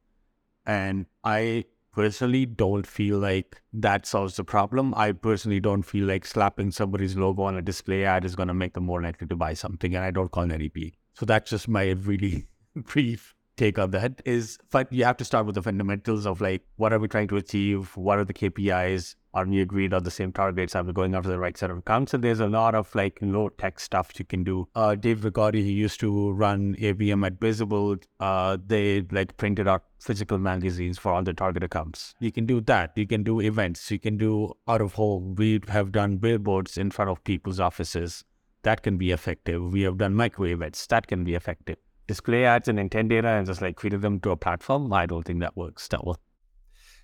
And 0.65 1.05
I 1.23 1.65
personally 1.93 2.45
don't 2.45 2.85
feel 2.85 3.19
like 3.19 3.61
that 3.73 4.05
solves 4.05 4.35
the 4.35 4.43
problem. 4.43 4.93
I 4.95 5.13
personally 5.13 5.59
don't 5.59 5.83
feel 5.83 6.05
like 6.05 6.25
slapping 6.25 6.71
somebody's 6.71 7.15
logo 7.15 7.43
on 7.43 7.55
a 7.55 7.61
display 7.61 8.03
ad 8.03 8.25
is 8.25 8.35
going 8.35 8.49
to 8.49 8.53
make 8.53 8.73
them 8.73 8.85
more 8.85 9.01
likely 9.01 9.27
to 9.27 9.35
buy 9.35 9.53
something. 9.53 9.95
And 9.95 10.03
I 10.03 10.11
don't 10.11 10.31
call 10.31 10.51
it 10.51 10.61
EP. 10.61 10.91
So 11.13 11.25
that's 11.25 11.49
just 11.49 11.67
my 11.67 11.89
really 12.11 12.47
brief 12.75 13.33
take 13.57 13.79
on 13.79 13.91
that 13.91 14.21
is 14.25 14.57
but 14.71 14.91
you 14.91 15.05
have 15.05 15.17
to 15.17 15.23
start 15.23 15.45
with 15.45 15.55
the 15.55 15.61
fundamentals 15.61 16.25
of 16.25 16.41
like 16.41 16.63
what 16.75 16.91
are 16.91 16.99
we 16.99 17.07
trying 17.07 17.27
to 17.27 17.37
achieve 17.37 17.95
what 17.95 18.19
are 18.19 18.25
the 18.25 18.33
kpis 18.33 19.15
are 19.35 19.45
we 19.45 19.59
agreed 19.59 19.93
on 19.93 20.03
the 20.03 20.11
same 20.11 20.31
targets 20.31 20.73
we 20.73 20.93
going 20.93 21.13
after 21.13 21.29
the 21.29 21.37
right 21.37 21.57
set 21.57 21.69
of 21.69 21.77
accounts? 21.79 22.13
And 22.13 22.23
there's 22.23 22.39
a 22.39 22.47
lot 22.47 22.73
of 22.73 22.93
like 22.95 23.19
low 23.21 23.49
tech 23.49 23.79
stuff 23.79 24.11
you 24.17 24.23
can 24.23 24.45
do. 24.45 24.67
Uh, 24.73 24.95
dave 24.95 25.19
rigotti 25.19 25.55
he 25.55 25.73
used 25.73 25.99
to 25.99 26.31
run 26.31 26.75
abm 26.75 27.25
at 27.25 27.37
Bizible. 27.39 27.97
Uh, 28.19 28.57
they 28.65 29.01
like 29.11 29.35
printed 29.35 29.67
out 29.67 29.83
physical 29.99 30.37
magazines 30.37 30.97
for 30.97 31.11
all 31.11 31.21
the 31.21 31.33
target 31.33 31.63
accounts. 31.63 32.15
You 32.19 32.31
can 32.31 32.45
do 32.45 32.61
that. 32.61 32.93
You 32.95 33.05
can 33.05 33.23
do 33.23 33.41
events. 33.41 33.91
You 33.91 33.99
can 33.99 34.17
do 34.17 34.53
out 34.69 34.79
of 34.79 34.93
home. 34.93 35.35
We 35.35 35.59
have 35.67 35.91
done 35.91 36.17
billboards 36.17 36.77
in 36.77 36.89
front 36.91 37.11
of 37.11 37.23
people's 37.25 37.59
offices. 37.59 38.23
That 38.63 38.83
can 38.83 38.97
be 38.97 39.11
effective. 39.11 39.73
We 39.73 39.81
have 39.81 39.97
done 39.97 40.15
micro 40.15 40.45
events 40.45 40.87
that 40.87 41.07
can 41.07 41.25
be 41.25 41.35
effective. 41.35 41.77
Display 42.07 42.45
ads 42.45 42.69
and 42.69 42.79
intent 42.79 43.09
data 43.09 43.27
and 43.27 43.45
just 43.45 43.61
like 43.61 43.79
feeding 43.79 43.99
them 43.99 44.19
to 44.21 44.31
a 44.31 44.37
platform, 44.37 44.93
I 44.93 45.05
don't 45.05 45.23
think 45.23 45.41
that 45.41 45.57
works 45.57 45.87
that 45.89 46.05
well. 46.05 46.19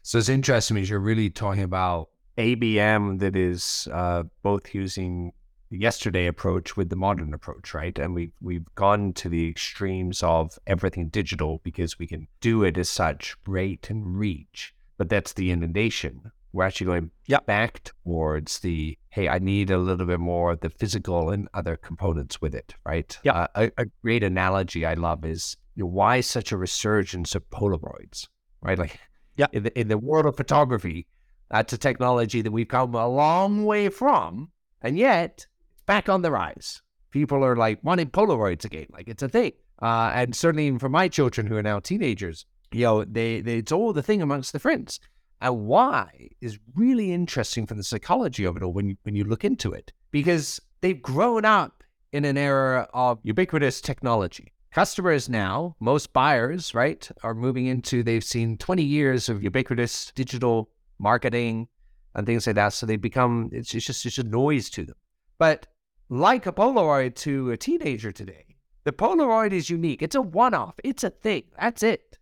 So 0.04 0.18
it's 0.18 0.30
interesting 0.30 0.76
because 0.76 0.90
you're 0.90 1.00
really 1.00 1.30
talking 1.30 1.64
about 1.64 2.10
ABM 2.42 3.20
that 3.20 3.36
is 3.36 3.88
uh, 3.92 4.24
both 4.44 4.74
using 4.74 5.34
the 5.70 5.78
yesterday 5.78 6.28
approach 6.28 6.76
with 6.76 6.90
the 6.90 6.96
modern 6.96 7.34
approach, 7.34 7.74
right? 7.74 7.98
And 7.98 8.14
we 8.14 8.32
we've 8.42 8.68
gone 8.76 9.14
to 9.14 9.30
the 9.30 9.48
extremes 9.48 10.22
of 10.24 10.60
everything 10.68 11.08
digital 11.10 11.62
because 11.64 11.98
we 11.98 12.08
can 12.08 12.28
do 12.42 12.64
it 12.64 12.78
as 12.78 12.90
such, 12.90 13.36
rate 13.48 13.90
and 13.90 14.18
reach. 14.18 14.74
But 14.98 15.10
that's 15.10 15.34
the 15.34 15.52
inundation 15.52 16.32
we're 16.54 16.66
actually 16.66 16.88
going 16.88 17.12
yep. 17.28 17.46
back 17.46 17.84
towards 17.84 18.60
the 18.60 18.98
hey, 19.10 19.28
I 19.28 19.40
need 19.40 19.72
a 19.72 19.78
little 19.78 20.06
bit 20.06 20.20
more 20.20 20.52
of 20.52 20.62
the 20.62 20.70
physical 20.70 21.30
and 21.30 21.48
other 21.54 21.76
components 21.76 22.42
with 22.42 22.56
it, 22.56 22.76
right? 22.86 23.18
Yeah. 23.24 23.34
Uh, 23.34 23.48
a, 23.56 23.72
a, 23.82 23.86
great 24.02 24.24
analogy 24.24 24.86
I 24.86 24.94
love 24.94 25.26
is 25.26 25.58
you 25.76 25.84
know, 25.84 25.90
why 25.90 26.22
such 26.22 26.52
a 26.52 26.58
resurgence 26.58 27.36
of 27.36 27.50
Polaroids, 27.50 28.28
right? 28.62 28.80
Like, 28.80 29.00
yeah, 29.36 29.48
in 29.52 29.64
the, 29.64 29.80
in 29.80 29.88
the 29.90 29.98
world 29.98 30.26
of 30.26 30.38
photography, 30.38 31.08
that's 31.52 31.74
a 31.74 31.78
technology 31.78 32.42
that 32.42 32.52
we've 32.52 32.70
come 32.70 32.96
a 32.96 33.08
long 33.08 33.66
way 33.66 33.90
from, 33.90 34.50
and 34.82 34.98
yet 34.98 35.46
it's 35.74 35.84
back 35.86 36.08
on 36.08 36.22
the 36.22 36.32
rise. 36.32 36.82
People 37.12 37.44
are 37.44 37.58
like 37.58 37.80
wanting 37.84 38.10
Polaroids 38.10 38.64
again, 38.64 38.88
like 38.90 39.10
it's 39.10 39.22
a 39.22 39.28
thing. 39.28 39.52
Uh, 39.82 40.12
and 40.14 40.34
certainly 40.34 40.68
even 40.68 40.80
for 40.80 40.88
my 40.88 41.10
children 41.10 41.46
who 41.46 41.58
are 41.58 41.64
now 41.64 41.80
teenagers, 41.80 42.46
you 42.72 42.86
know, 42.86 43.04
they, 43.04 43.42
they 43.42 43.58
it's 43.58 43.72
all 43.72 43.92
the 43.92 44.02
thing 44.02 44.22
amongst 44.22 44.54
the 44.54 44.60
friends. 44.60 45.02
And 45.42 45.66
why 45.66 46.30
is 46.40 46.58
really 46.74 47.12
interesting 47.12 47.66
from 47.66 47.78
the 47.78 47.84
psychology 47.84 48.46
of 48.46 48.56
it 48.56 48.64
all 48.64 48.72
when 48.72 48.90
you, 48.90 48.96
when 49.04 49.16
you 49.16 49.26
look 49.26 49.44
into 49.44 49.74
it, 49.74 49.92
because 50.12 50.62
they've 50.80 51.02
grown 51.02 51.44
up 51.44 51.84
in 52.14 52.24
an 52.24 52.38
era 52.38 52.88
of 52.94 53.20
ubiquitous 53.24 53.82
technology. 53.82 54.54
Customers 54.72 55.28
now, 55.28 55.76
most 55.82 56.14
buyers, 56.14 56.74
right, 56.74 57.10
are 57.24 57.34
moving 57.34 57.66
into, 57.66 58.04
they've 58.04 58.24
seen 58.24 58.58
20 58.58 58.84
years 58.84 59.28
of 59.28 59.44
ubiquitous 59.44 60.14
digital 60.16 60.70
marketing 61.02 61.68
and 62.16 62.26
things 62.26 62.48
like 62.48 62.56
that. 62.56 62.74
So 62.74 62.86
they 62.86 62.98
become, 62.98 63.50
it's, 63.52 63.74
it's 63.74 63.86
just, 63.86 64.06
it's 64.06 64.18
a 64.18 64.24
noise 64.24 64.70
to 64.72 64.86
them. 64.86 64.96
But 65.38 65.68
like 66.10 66.46
a 66.46 66.52
Polaroid 66.52 67.16
to 67.16 67.52
a 67.52 67.58
teenager 67.58 68.12
today, 68.12 68.46
the 68.84 68.92
Polaroid 68.92 69.52
is 69.52 69.70
unique. 69.70 70.02
It's 70.02 70.16
a 70.16 70.22
one 70.22 70.54
off, 70.54 70.76
it's 70.84 71.04
a 71.04 71.10
thing. 71.10 71.44
That's 71.60 71.84
it. 71.84 72.18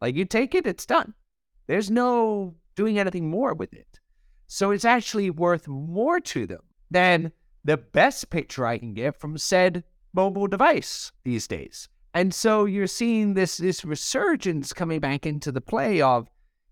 Like 0.00 0.14
you 0.14 0.24
take 0.24 0.54
it, 0.54 0.66
it's 0.66 0.86
done. 0.86 1.14
There's 1.66 1.90
no 1.90 2.54
doing 2.74 2.98
anything 2.98 3.28
more 3.30 3.54
with 3.54 3.72
it. 3.72 3.98
So 4.46 4.70
it's 4.70 4.84
actually 4.84 5.30
worth 5.30 5.66
more 5.66 6.20
to 6.20 6.46
them 6.46 6.62
than 6.90 7.32
the 7.64 7.76
best 7.76 8.30
picture 8.30 8.64
I 8.64 8.78
can 8.78 8.94
get 8.94 9.18
from 9.18 9.36
said 9.38 9.82
mobile 10.14 10.46
device 10.46 11.10
these 11.24 11.48
days. 11.48 11.88
And 12.14 12.32
so 12.32 12.64
you're 12.64 12.86
seeing 12.86 13.34
this 13.34 13.58
this 13.58 13.84
resurgence 13.84 14.72
coming 14.72 15.00
back 15.00 15.26
into 15.26 15.52
the 15.52 15.60
play 15.60 16.00
of, 16.00 16.28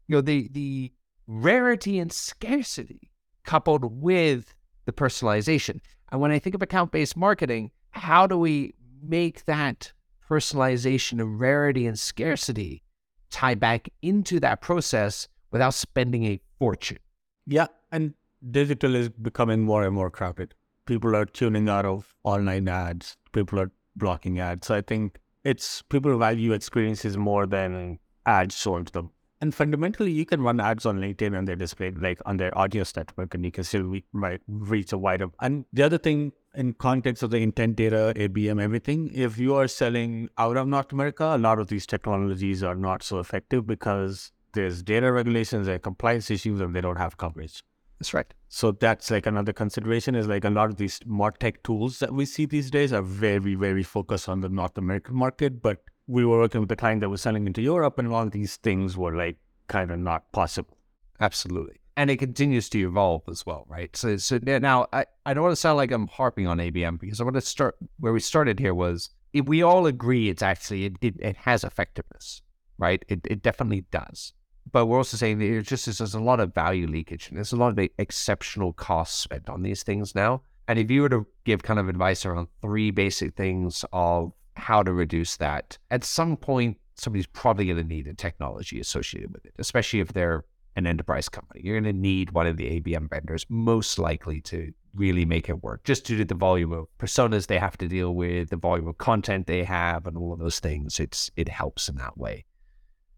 you 0.07 0.17
know, 0.17 0.21
the 0.23 0.49
the 0.53 0.93
rarity 1.27 1.99
and 1.99 2.13
scarcity 2.13 3.11
coupled 3.45 4.03
with 4.03 4.55
the 4.85 4.93
personalization. 4.93 5.81
And 6.13 6.21
when 6.21 6.31
I 6.31 6.39
think 6.39 6.55
of 6.55 6.63
account-based 6.63 7.17
marketing, 7.17 7.71
how 7.91 8.27
do 8.27 8.39
we 8.39 8.75
make 9.03 9.45
that 9.45 9.93
personalization 10.29 11.21
of 11.21 11.41
rarity 11.41 11.87
and 11.87 11.99
scarcity 11.99 12.83
tie 13.31 13.55
back 13.55 13.89
into 14.03 14.41
that 14.41 14.61
process 14.61 15.29
without 15.51 15.75
spending 15.75 16.25
a 16.25 16.41
fortune. 16.59 16.99
Yeah, 17.47 17.67
and 17.93 18.15
digital 18.51 18.95
is 18.95 19.09
becoming 19.09 19.63
more 19.63 19.85
and 19.85 19.95
more 19.95 20.11
crowded. 20.11 20.55
People 20.87 21.17
are 21.17 21.25
tuning 21.25 21.69
out 21.69 21.85
of 21.85 22.15
online 22.25 22.69
ads. 22.69 23.17
People 23.33 23.61
are 23.61 23.71
blocking 23.97 24.39
ads. 24.39 24.67
So 24.67 24.75
I 24.75 24.81
think 24.81 25.19
it's 25.45 25.83
people 25.83 26.17
value 26.17 26.53
experiences 26.53 27.17
more 27.17 27.47
than 27.47 27.99
ads 28.27 28.55
sold 28.55 28.87
to 28.89 28.93
them. 28.93 29.11
And 29.41 29.55
fundamentally, 29.55 30.13
you 30.13 30.25
can 30.25 30.41
run 30.41 30.61
ads 30.61 30.87
on 30.87 30.99
LinkedIn 30.99 31.37
and 31.37 31.47
they're 31.47 31.57
displayed 31.57 31.99
like 31.99 32.21
on 32.25 32.37
their 32.37 32.57
audience 32.57 32.95
network, 32.97 33.35
and 33.35 33.45
you 33.45 33.51
can 33.51 33.65
still 33.65 33.83
re- 33.83 34.39
reach 34.47 34.93
a 34.93 34.99
wider. 34.99 35.27
And 35.41 35.65
the 35.73 35.83
other 35.83 35.99
thing 35.99 36.33
in 36.55 36.73
context 36.75 37.23
of 37.23 37.31
the 37.31 37.39
intent 37.39 37.77
data, 37.77 38.13
ABM, 38.17 38.63
everything, 38.63 39.11
if 39.13 39.39
you 39.39 39.55
are 39.55 39.69
selling 39.69 40.29
out 40.39 40.57
of 40.57 40.69
North 40.69 40.93
America, 40.93 41.35
a 41.35 41.39
lot 41.39 41.59
of 41.59 41.69
these 41.69 41.87
technologies 41.87 42.63
are 42.63 42.77
not 42.77 43.03
so 43.03 43.19
effective 43.19 43.67
because 43.67 44.33
there's 44.55 44.83
data 44.83 45.13
regulations 45.13 45.69
and 45.69 45.83
compliance 45.83 46.31
issues 46.31 46.61
and 46.61 46.75
they 46.75 46.81
don't 46.81 46.97
have 46.97 47.17
coverage. 47.17 47.63
That's 47.99 48.15
right. 48.15 48.33
So 48.49 48.73
that's 48.73 49.11
like 49.11 49.27
another 49.27 49.53
consideration 49.53 50.15
is 50.15 50.27
like 50.27 50.45
a 50.45 50.51
lot 50.51 50.71
of 50.71 50.77
these 50.77 51.01
more 51.07 51.33
tech 51.33 51.63
tools 51.63 51.99
that 51.99 52.13
we 52.13 52.25
see 52.25 52.47
these 52.47 52.71
days 52.71 52.93
are 52.93 53.03
very, 53.03 53.55
very 53.55 53.83
focused 53.83 54.29
on 54.29 54.41
the 54.41 54.49
North 54.49 54.79
American 54.79 55.17
market. 55.17 55.61
But 55.63 55.79
we 56.07 56.25
were 56.25 56.39
working 56.39 56.61
with 56.61 56.71
a 56.73 56.77
client 56.77 57.01
that 57.01 57.09
was 57.09 57.23
selling 57.23 57.47
into 57.47 57.63
Europe 57.63 57.99
and 57.99 58.13
all 58.13 58.29
these 58.29 58.57
things 58.57 58.97
were 58.97 59.17
like 59.17 59.37
kind 59.69 59.91
of 59.91 59.99
not 59.99 60.31
possible. 60.33 60.77
Absolutely. 61.21 61.81
and 61.97 62.11
it 62.11 62.17
continues 62.19 62.69
to 62.71 62.79
evolve 62.81 63.23
as 63.29 63.47
well, 63.47 63.65
right? 63.69 63.97
So, 63.97 64.17
so 64.17 64.39
now 64.43 64.87
I, 64.93 65.07
I 65.25 65.33
don't 65.33 65.45
want 65.45 65.53
to 65.53 65.57
sound 65.57 65.77
like 65.77 65.93
I'm 65.93 66.09
harping 66.09 66.47
on 66.47 66.59
ABM 66.59 66.99
because 66.99 67.21
I 67.21 67.25
want 67.25 67.37
to 67.37 67.41
start 67.41 67.77
where 68.01 68.13
we 68.13 68.21
started 68.21 68.59
here 68.59 68.75
was 68.75 69.11
if 69.33 69.47
we 69.47 69.63
all 69.63 69.87
agree 69.87 70.29
it's 70.29 70.43
actually 70.43 70.87
it, 70.87 70.95
it, 71.01 71.15
it 71.21 71.37
has 71.37 71.65
effectiveness, 71.65 72.43
right? 72.79 73.05
It 73.09 73.21
it 73.31 73.43
definitely 73.43 73.85
does. 73.91 74.33
But 74.71 74.87
we're 74.87 74.99
also 74.99 75.17
saying 75.17 75.39
that 75.39 75.47
it 75.47 75.63
just 75.63 75.87
is, 75.87 75.99
there's 75.99 76.15
a 76.15 76.21
lot 76.21 76.41
of 76.41 76.55
value 76.55 76.87
leakage 76.87 77.29
and 77.29 77.37
there's 77.37 77.53
a 77.53 77.57
lot 77.57 77.79
of 77.79 77.89
exceptional 77.99 78.73
costs 78.73 79.19
spent 79.21 79.49
on 79.49 79.63
these 79.63 79.83
things 79.83 80.15
now. 80.15 80.43
And 80.67 80.79
if 80.79 80.91
you 80.91 81.03
were 81.03 81.11
to 81.11 81.27
give 81.45 81.63
kind 81.63 81.79
of 81.79 81.89
advice 81.89 82.25
around 82.25 82.49
three 82.63 82.91
basic 82.91 83.37
things 83.37 83.85
of 83.93 84.33
how 84.57 84.83
to 84.83 84.93
reduce 84.93 85.37
that, 85.37 85.79
at 85.91 86.05
some 86.05 86.37
point 86.37 86.79
somebody's 86.97 87.27
probably 87.27 87.67
going 87.67 87.77
to 87.77 87.85
need 87.85 88.07
a 88.07 88.15
technology 88.15 88.79
associated 88.81 89.33
with 89.33 89.45
it, 89.45 89.55
especially 89.59 90.01
if 90.01 90.13
they're 90.13 90.45
an 90.77 90.87
enterprise 90.87 91.29
company. 91.29 91.61
You're 91.63 91.81
going 91.81 91.93
to 91.93 92.01
need 92.01 92.33
one 92.33 92.47
of 92.47 92.57
the 92.57 92.81
ABM 92.81 93.11
vendors, 93.11 93.47
most 93.49 93.99
likely 93.99 94.41
to 94.43 94.73
really 94.95 95.25
make 95.25 95.49
it 95.49 95.63
work, 95.63 95.85
just 95.85 96.05
due 96.05 96.17
to 96.19 96.25
the 96.25 96.35
volume 96.35 96.73
of 96.73 96.87
personas 96.99 97.47
they 97.47 97.59
have 97.59 97.77
to 97.79 97.89
deal 97.89 98.15
with, 98.15 98.51
the 98.51 98.57
volume 98.57 98.89
of 98.89 98.99
content 98.99 99.47
they 99.47 99.65
have, 99.65 100.07
and 100.07 100.17
all 100.17 100.33
of 100.33 100.39
those 100.39 100.61
things. 100.61 101.01
It's 101.01 101.31
it 101.37 101.49
helps 101.49 101.89
in 101.89 101.97
that 101.97 102.17
way. 102.17 102.45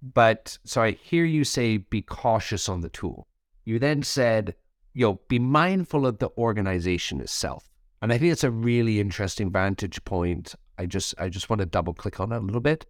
But 0.03 0.59
so 0.65 0.83
I 0.83 0.93
hear 0.93 1.25
you 1.25 1.45
say 1.45 1.79
be 1.79 2.03
cautious 2.03 2.69
on 2.69 2.81
the 2.81 2.89
tool. 2.89 3.27
You 3.65 3.79
then 3.79 4.03
said, 4.03 4.55
you 4.95 5.07
know, 5.07 5.21
be 5.29 5.39
mindful 5.39 6.07
of 6.07 6.19
the 6.19 6.31
organization 6.39 7.21
itself. 7.21 7.69
And 8.03 8.13
I 8.13 8.19
think 8.19 8.33
it's 8.33 8.45
a 8.45 8.51
really 8.51 9.01
interesting 9.01 9.51
vantage 9.51 10.05
point. 10.05 10.55
I 10.79 10.87
just 10.87 11.15
I 11.19 11.29
just 11.29 11.51
want 11.51 11.61
to 11.61 11.67
double 11.67 11.95
click 11.95 12.21
on 12.21 12.31
that 12.31 12.41
a 12.41 12.45
little 12.45 12.61
bit 12.61 12.87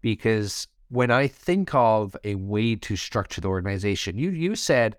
because 0.00 0.66
when 0.88 1.10
I 1.10 1.28
think 1.28 1.74
of 1.74 2.16
a 2.24 2.34
way 2.34 2.74
to 2.74 2.96
structure 2.96 3.40
the 3.40 3.48
organization, 3.48 4.18
you 4.18 4.30
you 4.30 4.54
said 4.54 4.96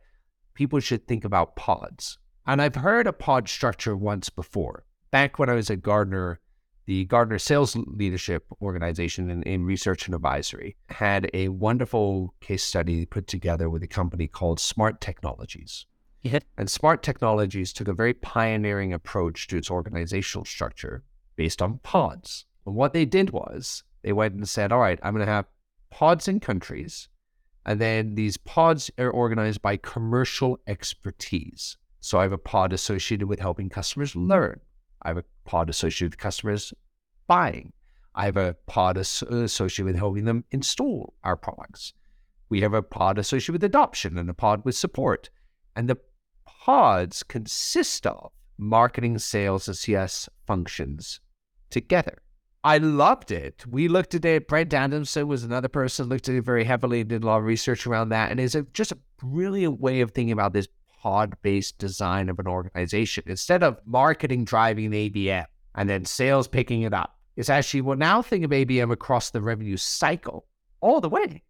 people 0.54 0.80
should 0.80 1.08
think 1.08 1.26
about 1.26 1.56
pods. 1.56 2.18
And 2.48 2.62
I've 2.62 2.76
heard 2.76 3.08
a 3.08 3.14
pod 3.14 3.48
structure 3.48 3.96
once 3.96 4.30
before. 4.30 4.86
Back 5.12 5.38
when 5.38 5.50
I 5.50 5.54
was 5.54 5.70
at 5.70 5.82
Gartner, 5.82 6.40
the 6.86 7.06
Gartner 7.06 7.38
Sales 7.38 7.76
Leadership 7.76 8.46
Organization 8.62 9.30
in, 9.30 9.44
in 9.44 9.66
Research 9.66 10.08
and 10.08 10.16
Advisory 10.16 10.76
had 10.90 11.30
a 11.34 11.50
wonderful 11.50 12.34
case 12.42 12.64
study 12.64 13.06
put 13.06 13.28
together 13.28 13.70
with 13.70 13.84
a 13.84 13.88
company 13.88 14.28
called 14.28 14.60
Smart 14.60 15.00
Technologies. 15.00 15.86
Yeah. 16.22 16.40
And 16.58 16.70
Smart 16.70 17.04
Technologies 17.04 17.74
took 17.74 17.88
a 17.88 17.94
very 17.94 18.14
pioneering 18.14 18.94
approach 18.94 19.48
to 19.48 19.58
its 19.58 19.70
organizational 19.70 20.46
structure 20.46 21.04
based 21.36 21.62
on 21.62 21.80
pods. 21.80 22.46
And 22.66 22.76
what 22.76 22.94
they 22.94 23.06
did 23.06 23.32
was 23.32 23.84
they 24.04 24.14
went 24.14 24.36
and 24.36 24.48
said, 24.48 24.72
all 24.72 24.80
right, 24.80 25.00
I'm 25.04 25.14
going 25.14 25.26
to 25.26 25.32
have 25.32 25.46
pods 25.90 26.28
in 26.28 26.40
countries. 26.40 27.10
And 27.66 27.80
then 27.80 28.16
these 28.16 28.38
pods 28.38 28.90
are 28.98 29.10
organized 29.10 29.62
by 29.62 29.78
commercial 29.78 30.60
expertise. 30.68 31.78
So 32.00 32.20
I 32.20 32.24
have 32.24 32.32
a 32.32 32.38
pod 32.38 32.74
associated 32.74 33.28
with 33.28 33.40
helping 33.40 33.70
customers 33.70 34.16
learn. 34.16 34.60
I 35.04 35.10
have 35.10 35.18
a 35.18 35.26
pod 35.46 35.70
associated 35.70 36.14
with 36.14 36.20
customers 36.20 36.74
buying. 37.28 37.74
I 38.16 38.26
have 38.26 38.38
a 38.38 38.56
pod 38.66 38.98
associated 38.98 39.86
with 39.86 39.96
helping 39.96 40.26
them 40.26 40.44
install 40.52 41.14
our 41.24 41.38
products. 41.38 41.94
We 42.50 42.62
have 42.62 42.74
a 42.74 42.82
pod 42.82 43.18
associated 43.18 43.54
with 43.54 43.64
adoption 43.64 44.18
and 44.18 44.30
a 44.30 44.34
pod 44.34 44.66
with 44.66 44.76
support. 44.76 45.30
And 45.76 45.88
the 45.88 45.98
pods 46.46 47.24
consist 47.24 48.06
of 48.06 48.32
marketing, 48.62 49.18
sales, 49.18 49.68
and 49.68 49.76
CS 49.76 50.30
functions 50.46 51.20
together. 51.70 52.20
I 52.64 52.78
loved 52.78 53.32
it. 53.32 53.66
We 53.68 53.88
looked 53.88 54.14
at 54.14 54.24
it. 54.24 54.48
Brent 54.48 54.74
Adamson 54.74 55.28
was 55.28 55.44
another 55.44 55.68
person 55.68 56.08
looked 56.08 56.30
at 56.30 56.36
it 56.36 56.44
very 56.44 56.64
heavily, 56.64 57.02
and 57.02 57.10
did 57.10 57.24
a 57.24 57.26
lot 57.26 57.40
of 57.40 57.46
research 57.46 57.88
around 57.88 58.10
that, 58.10 58.30
and 58.30 58.40
it's 58.40 58.56
a, 58.56 58.62
just 58.74 58.92
a 58.92 58.98
brilliant 59.18 59.80
way 59.80 60.02
of 60.02 60.12
thinking 60.12 60.32
about 60.32 60.54
this 60.54 60.68
pod-based 61.02 61.80
design 61.80 62.30
of 62.30 62.38
an 62.38 62.48
organization. 62.48 63.24
Instead 63.26 63.64
of 63.64 63.80
marketing 63.86 64.46
driving 64.46 64.92
the 64.92 65.10
ABM 65.10 65.46
and 65.74 65.90
then 65.90 66.06
sales 66.06 66.48
picking 66.48 66.84
it 66.84 66.94
up, 66.94 67.18
it's 67.36 67.50
actually 67.50 67.82
well 67.82 67.98
now 67.98 68.22
think 68.22 68.46
of 68.46 68.52
ABM 68.52 68.92
across 68.92 69.32
the 69.32 69.42
revenue 69.42 69.78
cycle 69.78 70.46
all 70.82 71.02
the 71.02 71.10
way, 71.10 71.42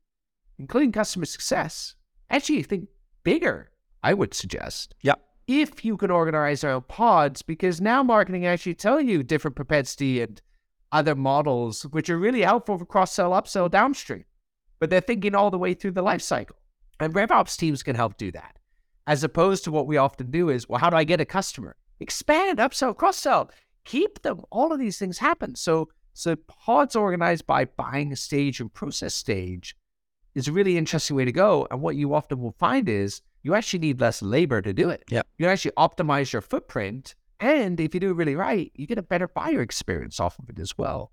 including 0.58 0.94
customer 0.94 1.26
success. 1.26 1.96
Actually, 2.30 2.64
think 2.64 2.88
bigger. 3.24 3.72
I 4.04 4.14
would 4.14 4.34
suggest. 4.34 4.96
Yeah. 5.02 5.16
If 5.54 5.84
you 5.84 5.98
can 5.98 6.12
organize 6.12 6.64
our 6.64 6.80
pods, 6.80 7.42
because 7.42 7.82
now 7.82 8.02
marketing 8.02 8.46
actually 8.46 8.76
tell 8.76 9.02
you 9.02 9.22
different 9.22 9.58
propensity 9.58 10.22
and 10.22 10.42
other 10.94 11.14
models, 11.14 11.84
which 11.88 12.10
are 12.10 12.18
really 12.18 12.44
helpful 12.44 12.78
for 12.78 12.86
cross 12.86 13.12
sell, 13.12 13.32
upsell, 13.32 13.70
downstream. 13.70 14.24
But 14.80 14.90
they're 14.90 15.02
thinking 15.02 15.36
all 15.36 15.52
the 15.52 15.58
way 15.58 15.74
through 15.74 15.92
the 15.92 16.02
life 16.02 16.22
cycle. 16.22 16.56
And 17.02 17.14
RevOps 17.14 17.58
teams 17.58 17.84
can 17.84 17.98
help 17.98 18.16
do 18.16 18.32
that. 18.32 18.60
As 19.08 19.26
opposed 19.26 19.66
to 19.66 19.72
what 19.72 19.88
we 19.88 19.98
often 19.98 20.32
do 20.32 20.48
is, 20.48 20.70
well, 20.70 20.80
how 20.80 20.90
do 20.90 20.96
I 20.96 21.04
get 21.04 21.20
a 21.20 21.26
customer? 21.26 21.76
Expand, 22.00 22.60
upsell, 22.60 22.96
cross 22.96 23.18
sell, 23.18 23.52
keep 23.84 24.22
them. 24.22 24.44
All 24.52 24.72
of 24.72 24.80
these 24.80 24.98
things 24.98 25.18
happen. 25.18 25.56
So, 25.56 25.90
so 26.14 26.38
pods 26.38 26.96
organized 26.96 27.46
by 27.46 27.66
buying 27.66 28.16
stage 28.16 28.62
and 28.62 28.74
process 28.74 29.14
stage 29.14 29.76
is 30.34 30.48
a 30.48 30.54
really 30.54 30.78
interesting 30.78 31.18
way 31.18 31.26
to 31.26 31.34
go. 31.34 31.68
And 31.70 31.82
what 31.82 31.98
you 31.98 32.14
often 32.14 32.40
will 32.40 32.56
find 32.58 32.88
is 32.88 33.22
you 33.44 33.56
actually 33.56 33.80
need 33.80 34.00
less 34.00 34.22
labor 34.22 34.62
to 34.62 34.74
do 34.74 34.90
it. 34.90 35.04
Yeah. 35.10 35.22
You 35.38 35.48
actually 35.48 35.72
optimize 35.72 36.32
your 36.34 36.42
footprint 36.42 37.16
and 37.42 37.80
if 37.80 37.96
you 37.96 38.00
do 38.00 38.12
it 38.12 38.14
really 38.14 38.36
right, 38.36 38.72
you 38.76 38.86
get 38.86 39.00
a 39.00 39.04
better 39.04 39.28
buyer 39.28 39.62
experience 39.62 40.20
off 40.20 40.38
of 40.38 40.48
it 40.50 40.60
as 40.60 40.78
well. 40.78 41.12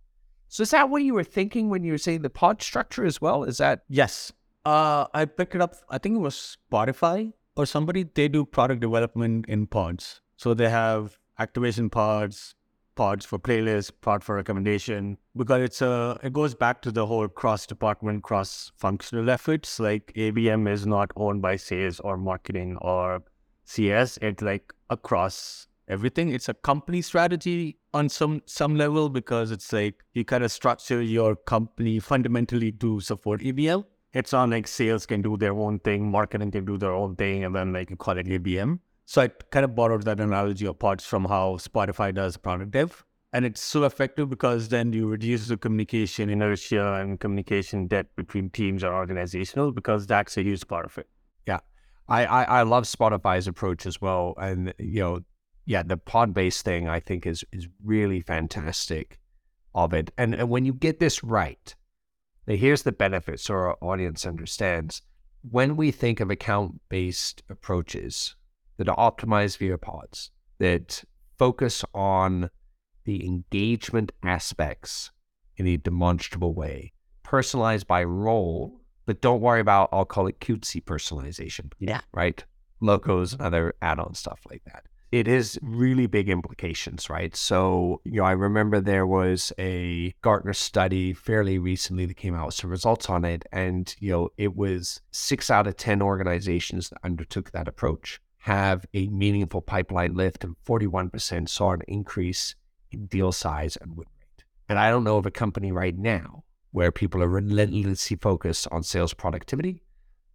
So 0.48 0.62
is 0.62 0.70
that 0.70 0.90
what 0.90 1.02
you 1.02 1.14
were 1.14 1.24
thinking 1.24 1.70
when 1.70 1.84
you 1.84 1.92
were 1.92 1.98
saying 1.98 2.20
the 2.20 2.30
pod 2.30 2.62
structure 2.62 3.04
as 3.04 3.20
well? 3.20 3.44
Is 3.44 3.58
that 3.58 3.80
yes? 3.88 4.30
Uh, 4.64 5.06
I 5.14 5.24
picked 5.24 5.54
it 5.54 5.62
up. 5.62 5.76
I 5.88 5.96
think 5.96 6.16
it 6.16 6.20
was 6.20 6.58
Spotify 6.70 7.32
or 7.56 7.64
somebody. 7.64 8.04
They 8.04 8.28
do 8.28 8.44
product 8.44 8.82
development 8.82 9.46
in 9.48 9.66
pods. 9.66 10.20
So 10.36 10.52
they 10.52 10.68
have 10.68 11.18
activation 11.38 11.88
pods, 11.88 12.54
pods 12.98 13.24
for 13.24 13.38
playlist, 13.38 13.92
pod 14.00 14.24
for 14.24 14.34
recommendation. 14.34 15.16
Because 15.36 15.62
it's 15.62 15.80
a, 15.80 16.18
it 16.22 16.32
goes 16.32 16.54
back 16.54 16.82
to 16.82 16.90
the 16.90 17.06
whole 17.06 17.28
cross 17.28 17.64
department, 17.64 18.24
cross 18.24 18.72
functional 18.76 19.30
efforts. 19.30 19.78
Like 19.78 20.12
ABM 20.16 20.68
is 20.68 20.86
not 20.86 21.12
owned 21.16 21.40
by 21.40 21.56
sales 21.56 22.00
or 22.00 22.16
marketing 22.16 22.76
or 22.80 23.22
CS. 23.64 24.18
It's 24.20 24.42
like 24.42 24.72
across 24.90 25.68
everything. 25.88 26.30
It's 26.30 26.48
a 26.48 26.54
company 26.54 27.00
strategy 27.02 27.78
on 27.94 28.08
some 28.08 28.42
some 28.46 28.76
level 28.76 29.08
because 29.08 29.52
it's 29.52 29.72
like 29.72 30.02
you 30.14 30.24
kind 30.24 30.44
of 30.44 30.52
structure 30.52 31.00
your 31.00 31.36
company 31.36 32.00
fundamentally 32.00 32.72
to 32.72 33.00
support 33.00 33.40
ABM. 33.40 33.84
It's 34.12 34.32
not 34.32 34.50
like 34.50 34.66
sales 34.66 35.06
can 35.06 35.22
do 35.22 35.36
their 35.36 35.52
own 35.52 35.78
thing, 35.80 36.10
marketing 36.10 36.50
can 36.50 36.64
do 36.64 36.76
their 36.78 36.92
own 36.92 37.16
thing, 37.16 37.44
and 37.44 37.54
then 37.54 37.72
like 37.72 37.90
you 37.90 37.96
call 37.96 38.18
it 38.18 38.26
ABM. 38.26 38.78
So 39.10 39.22
I 39.22 39.28
kind 39.28 39.64
of 39.64 39.74
borrowed 39.74 40.02
that 40.02 40.20
analogy 40.20 40.66
of 40.66 40.78
parts 40.78 41.02
from 41.02 41.24
how 41.24 41.54
Spotify 41.54 42.14
does 42.14 42.36
product 42.36 42.72
dev. 42.72 43.06
And 43.32 43.46
it's 43.46 43.62
so 43.62 43.84
effective 43.84 44.28
because 44.28 44.68
then 44.68 44.92
you 44.92 45.08
reduce 45.08 45.48
the 45.48 45.56
communication 45.56 46.28
inertia 46.28 46.92
and 46.92 47.18
communication 47.18 47.86
debt 47.86 48.14
between 48.16 48.50
teams 48.50 48.84
or 48.84 48.92
organizational 48.92 49.72
because 49.72 50.06
that's 50.06 50.36
a 50.36 50.42
huge 50.42 50.68
part 50.68 50.84
of 50.84 50.98
it. 50.98 51.08
Yeah. 51.46 51.60
I, 52.06 52.26
I, 52.26 52.42
I 52.42 52.62
love 52.64 52.84
Spotify's 52.84 53.48
approach 53.48 53.86
as 53.86 53.98
well. 53.98 54.34
And, 54.36 54.74
you 54.78 55.00
know, 55.00 55.20
yeah, 55.64 55.82
the 55.82 55.96
pod 55.96 56.34
based 56.34 56.66
thing 56.66 56.86
I 56.86 57.00
think 57.00 57.26
is 57.26 57.46
is 57.50 57.66
really 57.82 58.20
fantastic 58.20 59.18
of 59.74 59.94
it. 59.94 60.10
And, 60.18 60.34
and 60.34 60.50
when 60.50 60.66
you 60.66 60.74
get 60.74 61.00
this 61.00 61.24
right, 61.24 61.74
here's 62.46 62.82
the 62.82 62.92
benefit 62.92 63.40
so 63.40 63.54
our 63.54 63.78
audience 63.80 64.26
understands. 64.26 65.00
When 65.50 65.76
we 65.76 65.92
think 65.92 66.20
of 66.20 66.30
account 66.30 66.82
based 66.90 67.42
approaches 67.48 68.34
that 68.78 68.88
are 68.88 68.96
optimized 68.96 69.58
via 69.58 69.76
pods, 69.78 70.30
that 70.58 71.04
focus 71.38 71.84
on 71.94 72.50
the 73.04 73.26
engagement 73.26 74.12
aspects 74.22 75.10
in 75.56 75.66
a 75.66 75.76
demonstrable 75.76 76.54
way, 76.54 76.92
personalized 77.22 77.86
by 77.86 78.02
role, 78.02 78.80
but 79.06 79.20
don't 79.20 79.40
worry 79.40 79.60
about, 79.60 79.88
I'll 79.92 80.04
call 80.04 80.26
it 80.26 80.40
cutesy 80.40 80.82
personalization. 80.82 81.72
Yeah. 81.78 82.00
Right? 82.12 82.44
Locos 82.80 83.32
and 83.32 83.42
other 83.42 83.74
add 83.82 83.98
on 83.98 84.14
stuff 84.14 84.40
like 84.48 84.62
that 84.66 84.84
it 85.10 85.26
is 85.26 85.58
really 85.62 86.06
big 86.06 86.28
implications, 86.28 87.08
right? 87.08 87.34
So, 87.34 88.00
you 88.04 88.20
know, 88.20 88.24
I 88.24 88.32
remember 88.32 88.80
there 88.80 89.06
was 89.06 89.52
a 89.58 90.14
Gartner 90.20 90.52
study 90.52 91.14
fairly 91.14 91.58
recently 91.58 92.04
that 92.06 92.16
came 92.16 92.34
out 92.34 92.46
with 92.46 92.54
some 92.54 92.70
results 92.70 93.08
on 93.08 93.24
it. 93.24 93.44
And, 93.50 93.94
you 94.00 94.10
know, 94.10 94.28
it 94.36 94.54
was 94.54 95.00
six 95.10 95.50
out 95.50 95.66
of 95.66 95.76
10 95.76 96.02
organizations 96.02 96.90
that 96.90 96.98
undertook 97.02 97.52
that 97.52 97.68
approach 97.68 98.20
have 98.38 98.86
a 98.94 99.08
meaningful 99.08 99.60
pipeline 99.60 100.14
lift, 100.14 100.44
and 100.44 100.56
41% 100.66 101.48
saw 101.48 101.72
an 101.72 101.82
increase 101.88 102.54
in 102.90 103.06
deal 103.06 103.32
size 103.32 103.76
and 103.76 103.96
win 103.96 104.06
rate. 104.20 104.44
And 104.68 104.78
I 104.78 104.90
don't 104.90 105.04
know 105.04 105.18
of 105.18 105.26
a 105.26 105.30
company 105.30 105.72
right 105.72 105.96
now 105.96 106.44
where 106.70 106.92
people 106.92 107.22
are 107.22 107.28
relentlessly 107.28 108.16
focused 108.16 108.68
on 108.70 108.82
sales 108.82 109.14
productivity 109.14 109.82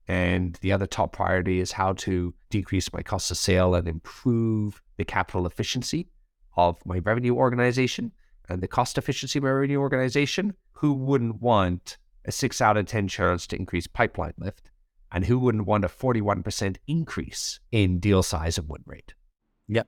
and 0.08 0.58
the 0.62 0.72
other 0.72 0.86
top 0.86 1.14
priority 1.14 1.60
is 1.60 1.72
how 1.72 1.94
to 1.94 2.34
decrease 2.50 2.92
my 2.92 3.02
cost 3.02 3.32
of 3.32 3.38
sale 3.38 3.74
and 3.76 3.88
improve 3.88 4.82
the 4.98 5.06
capital 5.06 5.46
efficiency 5.46 6.10
of 6.58 6.78
my 6.86 7.00
revenue 7.00 7.36
organization 7.36 8.12
and 8.50 8.62
the 8.62 8.68
cost 8.68 8.98
efficiency 8.98 9.40
of 9.40 9.44
my 9.44 9.52
revenue 9.52 9.80
organization. 9.80 10.54
Who 10.74 10.94
wouldn't 10.94 11.42
want 11.42 11.98
a 12.26 12.32
six 12.32 12.60
out 12.60 12.76
of 12.76 12.86
10 12.86 13.08
chance 13.08 13.48
to 13.48 13.56
increase 13.56 13.88
pipeline 13.88 14.34
lift 14.38 14.70
And 15.14 15.26
who 15.26 15.38
wouldn't 15.40 15.68
want 15.68 15.86
a 15.86 15.88
41% 15.88 16.78
increase 16.88 17.60
in 17.72 18.00
deal 18.00 18.24
size 18.24 18.58
and 18.58 18.68
win 18.68 18.82
rate? 18.86 19.14
Yeah. 19.68 19.84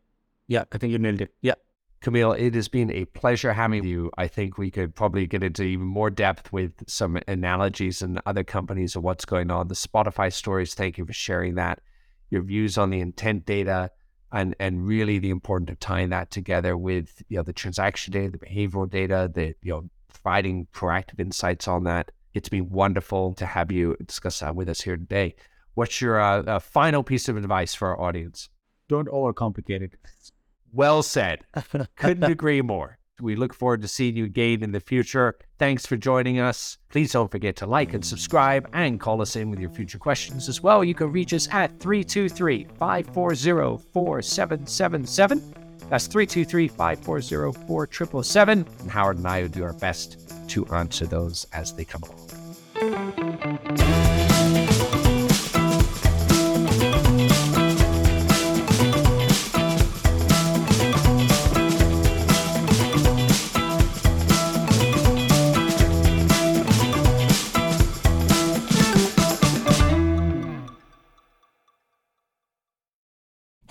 Yeah. 0.48 0.66
I 0.72 0.78
think 0.78 0.92
you 0.92 1.00
nailed 1.00 1.22
it. 1.22 1.34
Yeah. 1.42 1.56
Kamil, 2.02 2.34
it 2.34 2.54
has 2.54 2.68
been 2.68 2.92
a 2.92 3.06
pleasure 3.06 3.52
having 3.52 3.84
you. 3.84 4.12
I 4.16 4.28
think 4.28 4.60
we 4.60 4.70
could 4.70 4.94
probably 4.94 5.26
get 5.26 5.42
into 5.42 5.64
even 5.64 5.88
more 5.88 6.12
depth 6.12 6.54
with 6.54 6.72
some 6.88 7.18
analogies 7.28 8.04
and 8.04 8.22
other 8.28 8.44
companies 8.44 8.96
of 8.96 9.02
what's 9.02 9.26
going 9.26 9.50
on. 9.50 9.70
The 9.70 9.74
Spotify 9.74 10.32
stories, 10.32 10.76
thank 10.76 11.00
you 11.00 11.06
for 11.06 11.14
sharing 11.14 11.56
that. 11.56 11.82
Your 12.30 12.44
views 12.44 12.78
on 12.78 12.92
the 12.92 13.00
intent 13.00 13.48
data 13.48 13.90
and 14.32 14.56
and 14.60 14.86
really 14.86 15.18
the 15.18 15.30
importance 15.30 15.72
of 15.72 15.80
tying 15.80 16.10
that 16.10 16.30
together 16.30 16.78
with 16.78 17.24
you 17.30 17.38
know 17.38 17.44
the 17.44 17.54
transaction 17.54 18.12
data, 18.14 18.32
the 18.32 18.38
behavioral 18.38 18.90
data, 18.90 19.32
the 19.34 19.56
you 19.64 19.72
know 19.72 19.90
providing 20.08 20.68
proactive 20.74 21.20
insights 21.20 21.68
on 21.68 21.86
that. 21.86 22.12
It's 22.36 22.50
been 22.50 22.70
wonderful 22.70 23.34
to 23.36 23.46
have 23.46 23.72
you 23.72 23.96
discuss 24.06 24.42
that 24.42 24.56
with 24.56 24.68
us 24.68 24.82
here 24.82 24.98
today. 24.98 25.36
What's 25.74 26.02
your 26.02 26.20
uh, 26.20 26.44
uh, 26.44 26.60
final 26.60 27.02
piece 27.02 27.30
of 27.30 27.38
advice 27.38 27.74
for 27.74 27.88
our 27.88 28.00
audience? 28.00 28.50
Don't 28.90 29.08
overcomplicate 29.08 29.82
it. 29.82 29.94
Well 30.74 31.02
said. 31.02 31.46
Couldn't 31.96 32.24
agree 32.30 32.62
more. 32.62 33.00
We 33.22 33.38
look 33.38 33.54
forward 33.54 33.82
to 33.84 33.88
seeing 33.88 34.18
you 34.18 34.26
again 34.26 34.62
in 34.62 34.74
the 34.74 34.82
future. 34.82 35.38
Thanks 35.58 35.86
for 35.86 35.96
joining 35.96 36.40
us. 36.40 36.78
Please 36.90 37.14
don't 37.14 37.32
forget 37.32 37.56
to 37.58 37.66
like 37.66 37.94
and 37.94 38.06
subscribe 38.06 38.70
and 38.74 39.00
call 39.00 39.22
us 39.22 39.38
in 39.38 39.50
with 39.50 39.60
your 39.60 39.70
future 39.70 39.98
questions 39.98 40.50
as 40.50 40.62
well. 40.62 40.84
You 40.84 40.94
can 40.94 41.14
reach 41.14 41.34
us 41.34 41.48
at 41.54 41.80
323 41.80 42.68
540 42.78 43.82
4777. 43.94 45.65
That's 45.90 46.08
323 46.08 46.68
540 46.68 47.54
4777. 47.68 48.68
And 48.82 48.92
Howard 48.92 49.18
and 49.18 49.28
I 49.28 49.44
will 49.44 49.50
do 49.50 49.64
our 49.64 49.74
best 49.74 50.18
to 50.50 50.66
answer 50.68 51.06
those 51.06 51.48
as 51.54 51.74
they 51.74 51.86
come 51.86 52.04
along. 52.04 52.26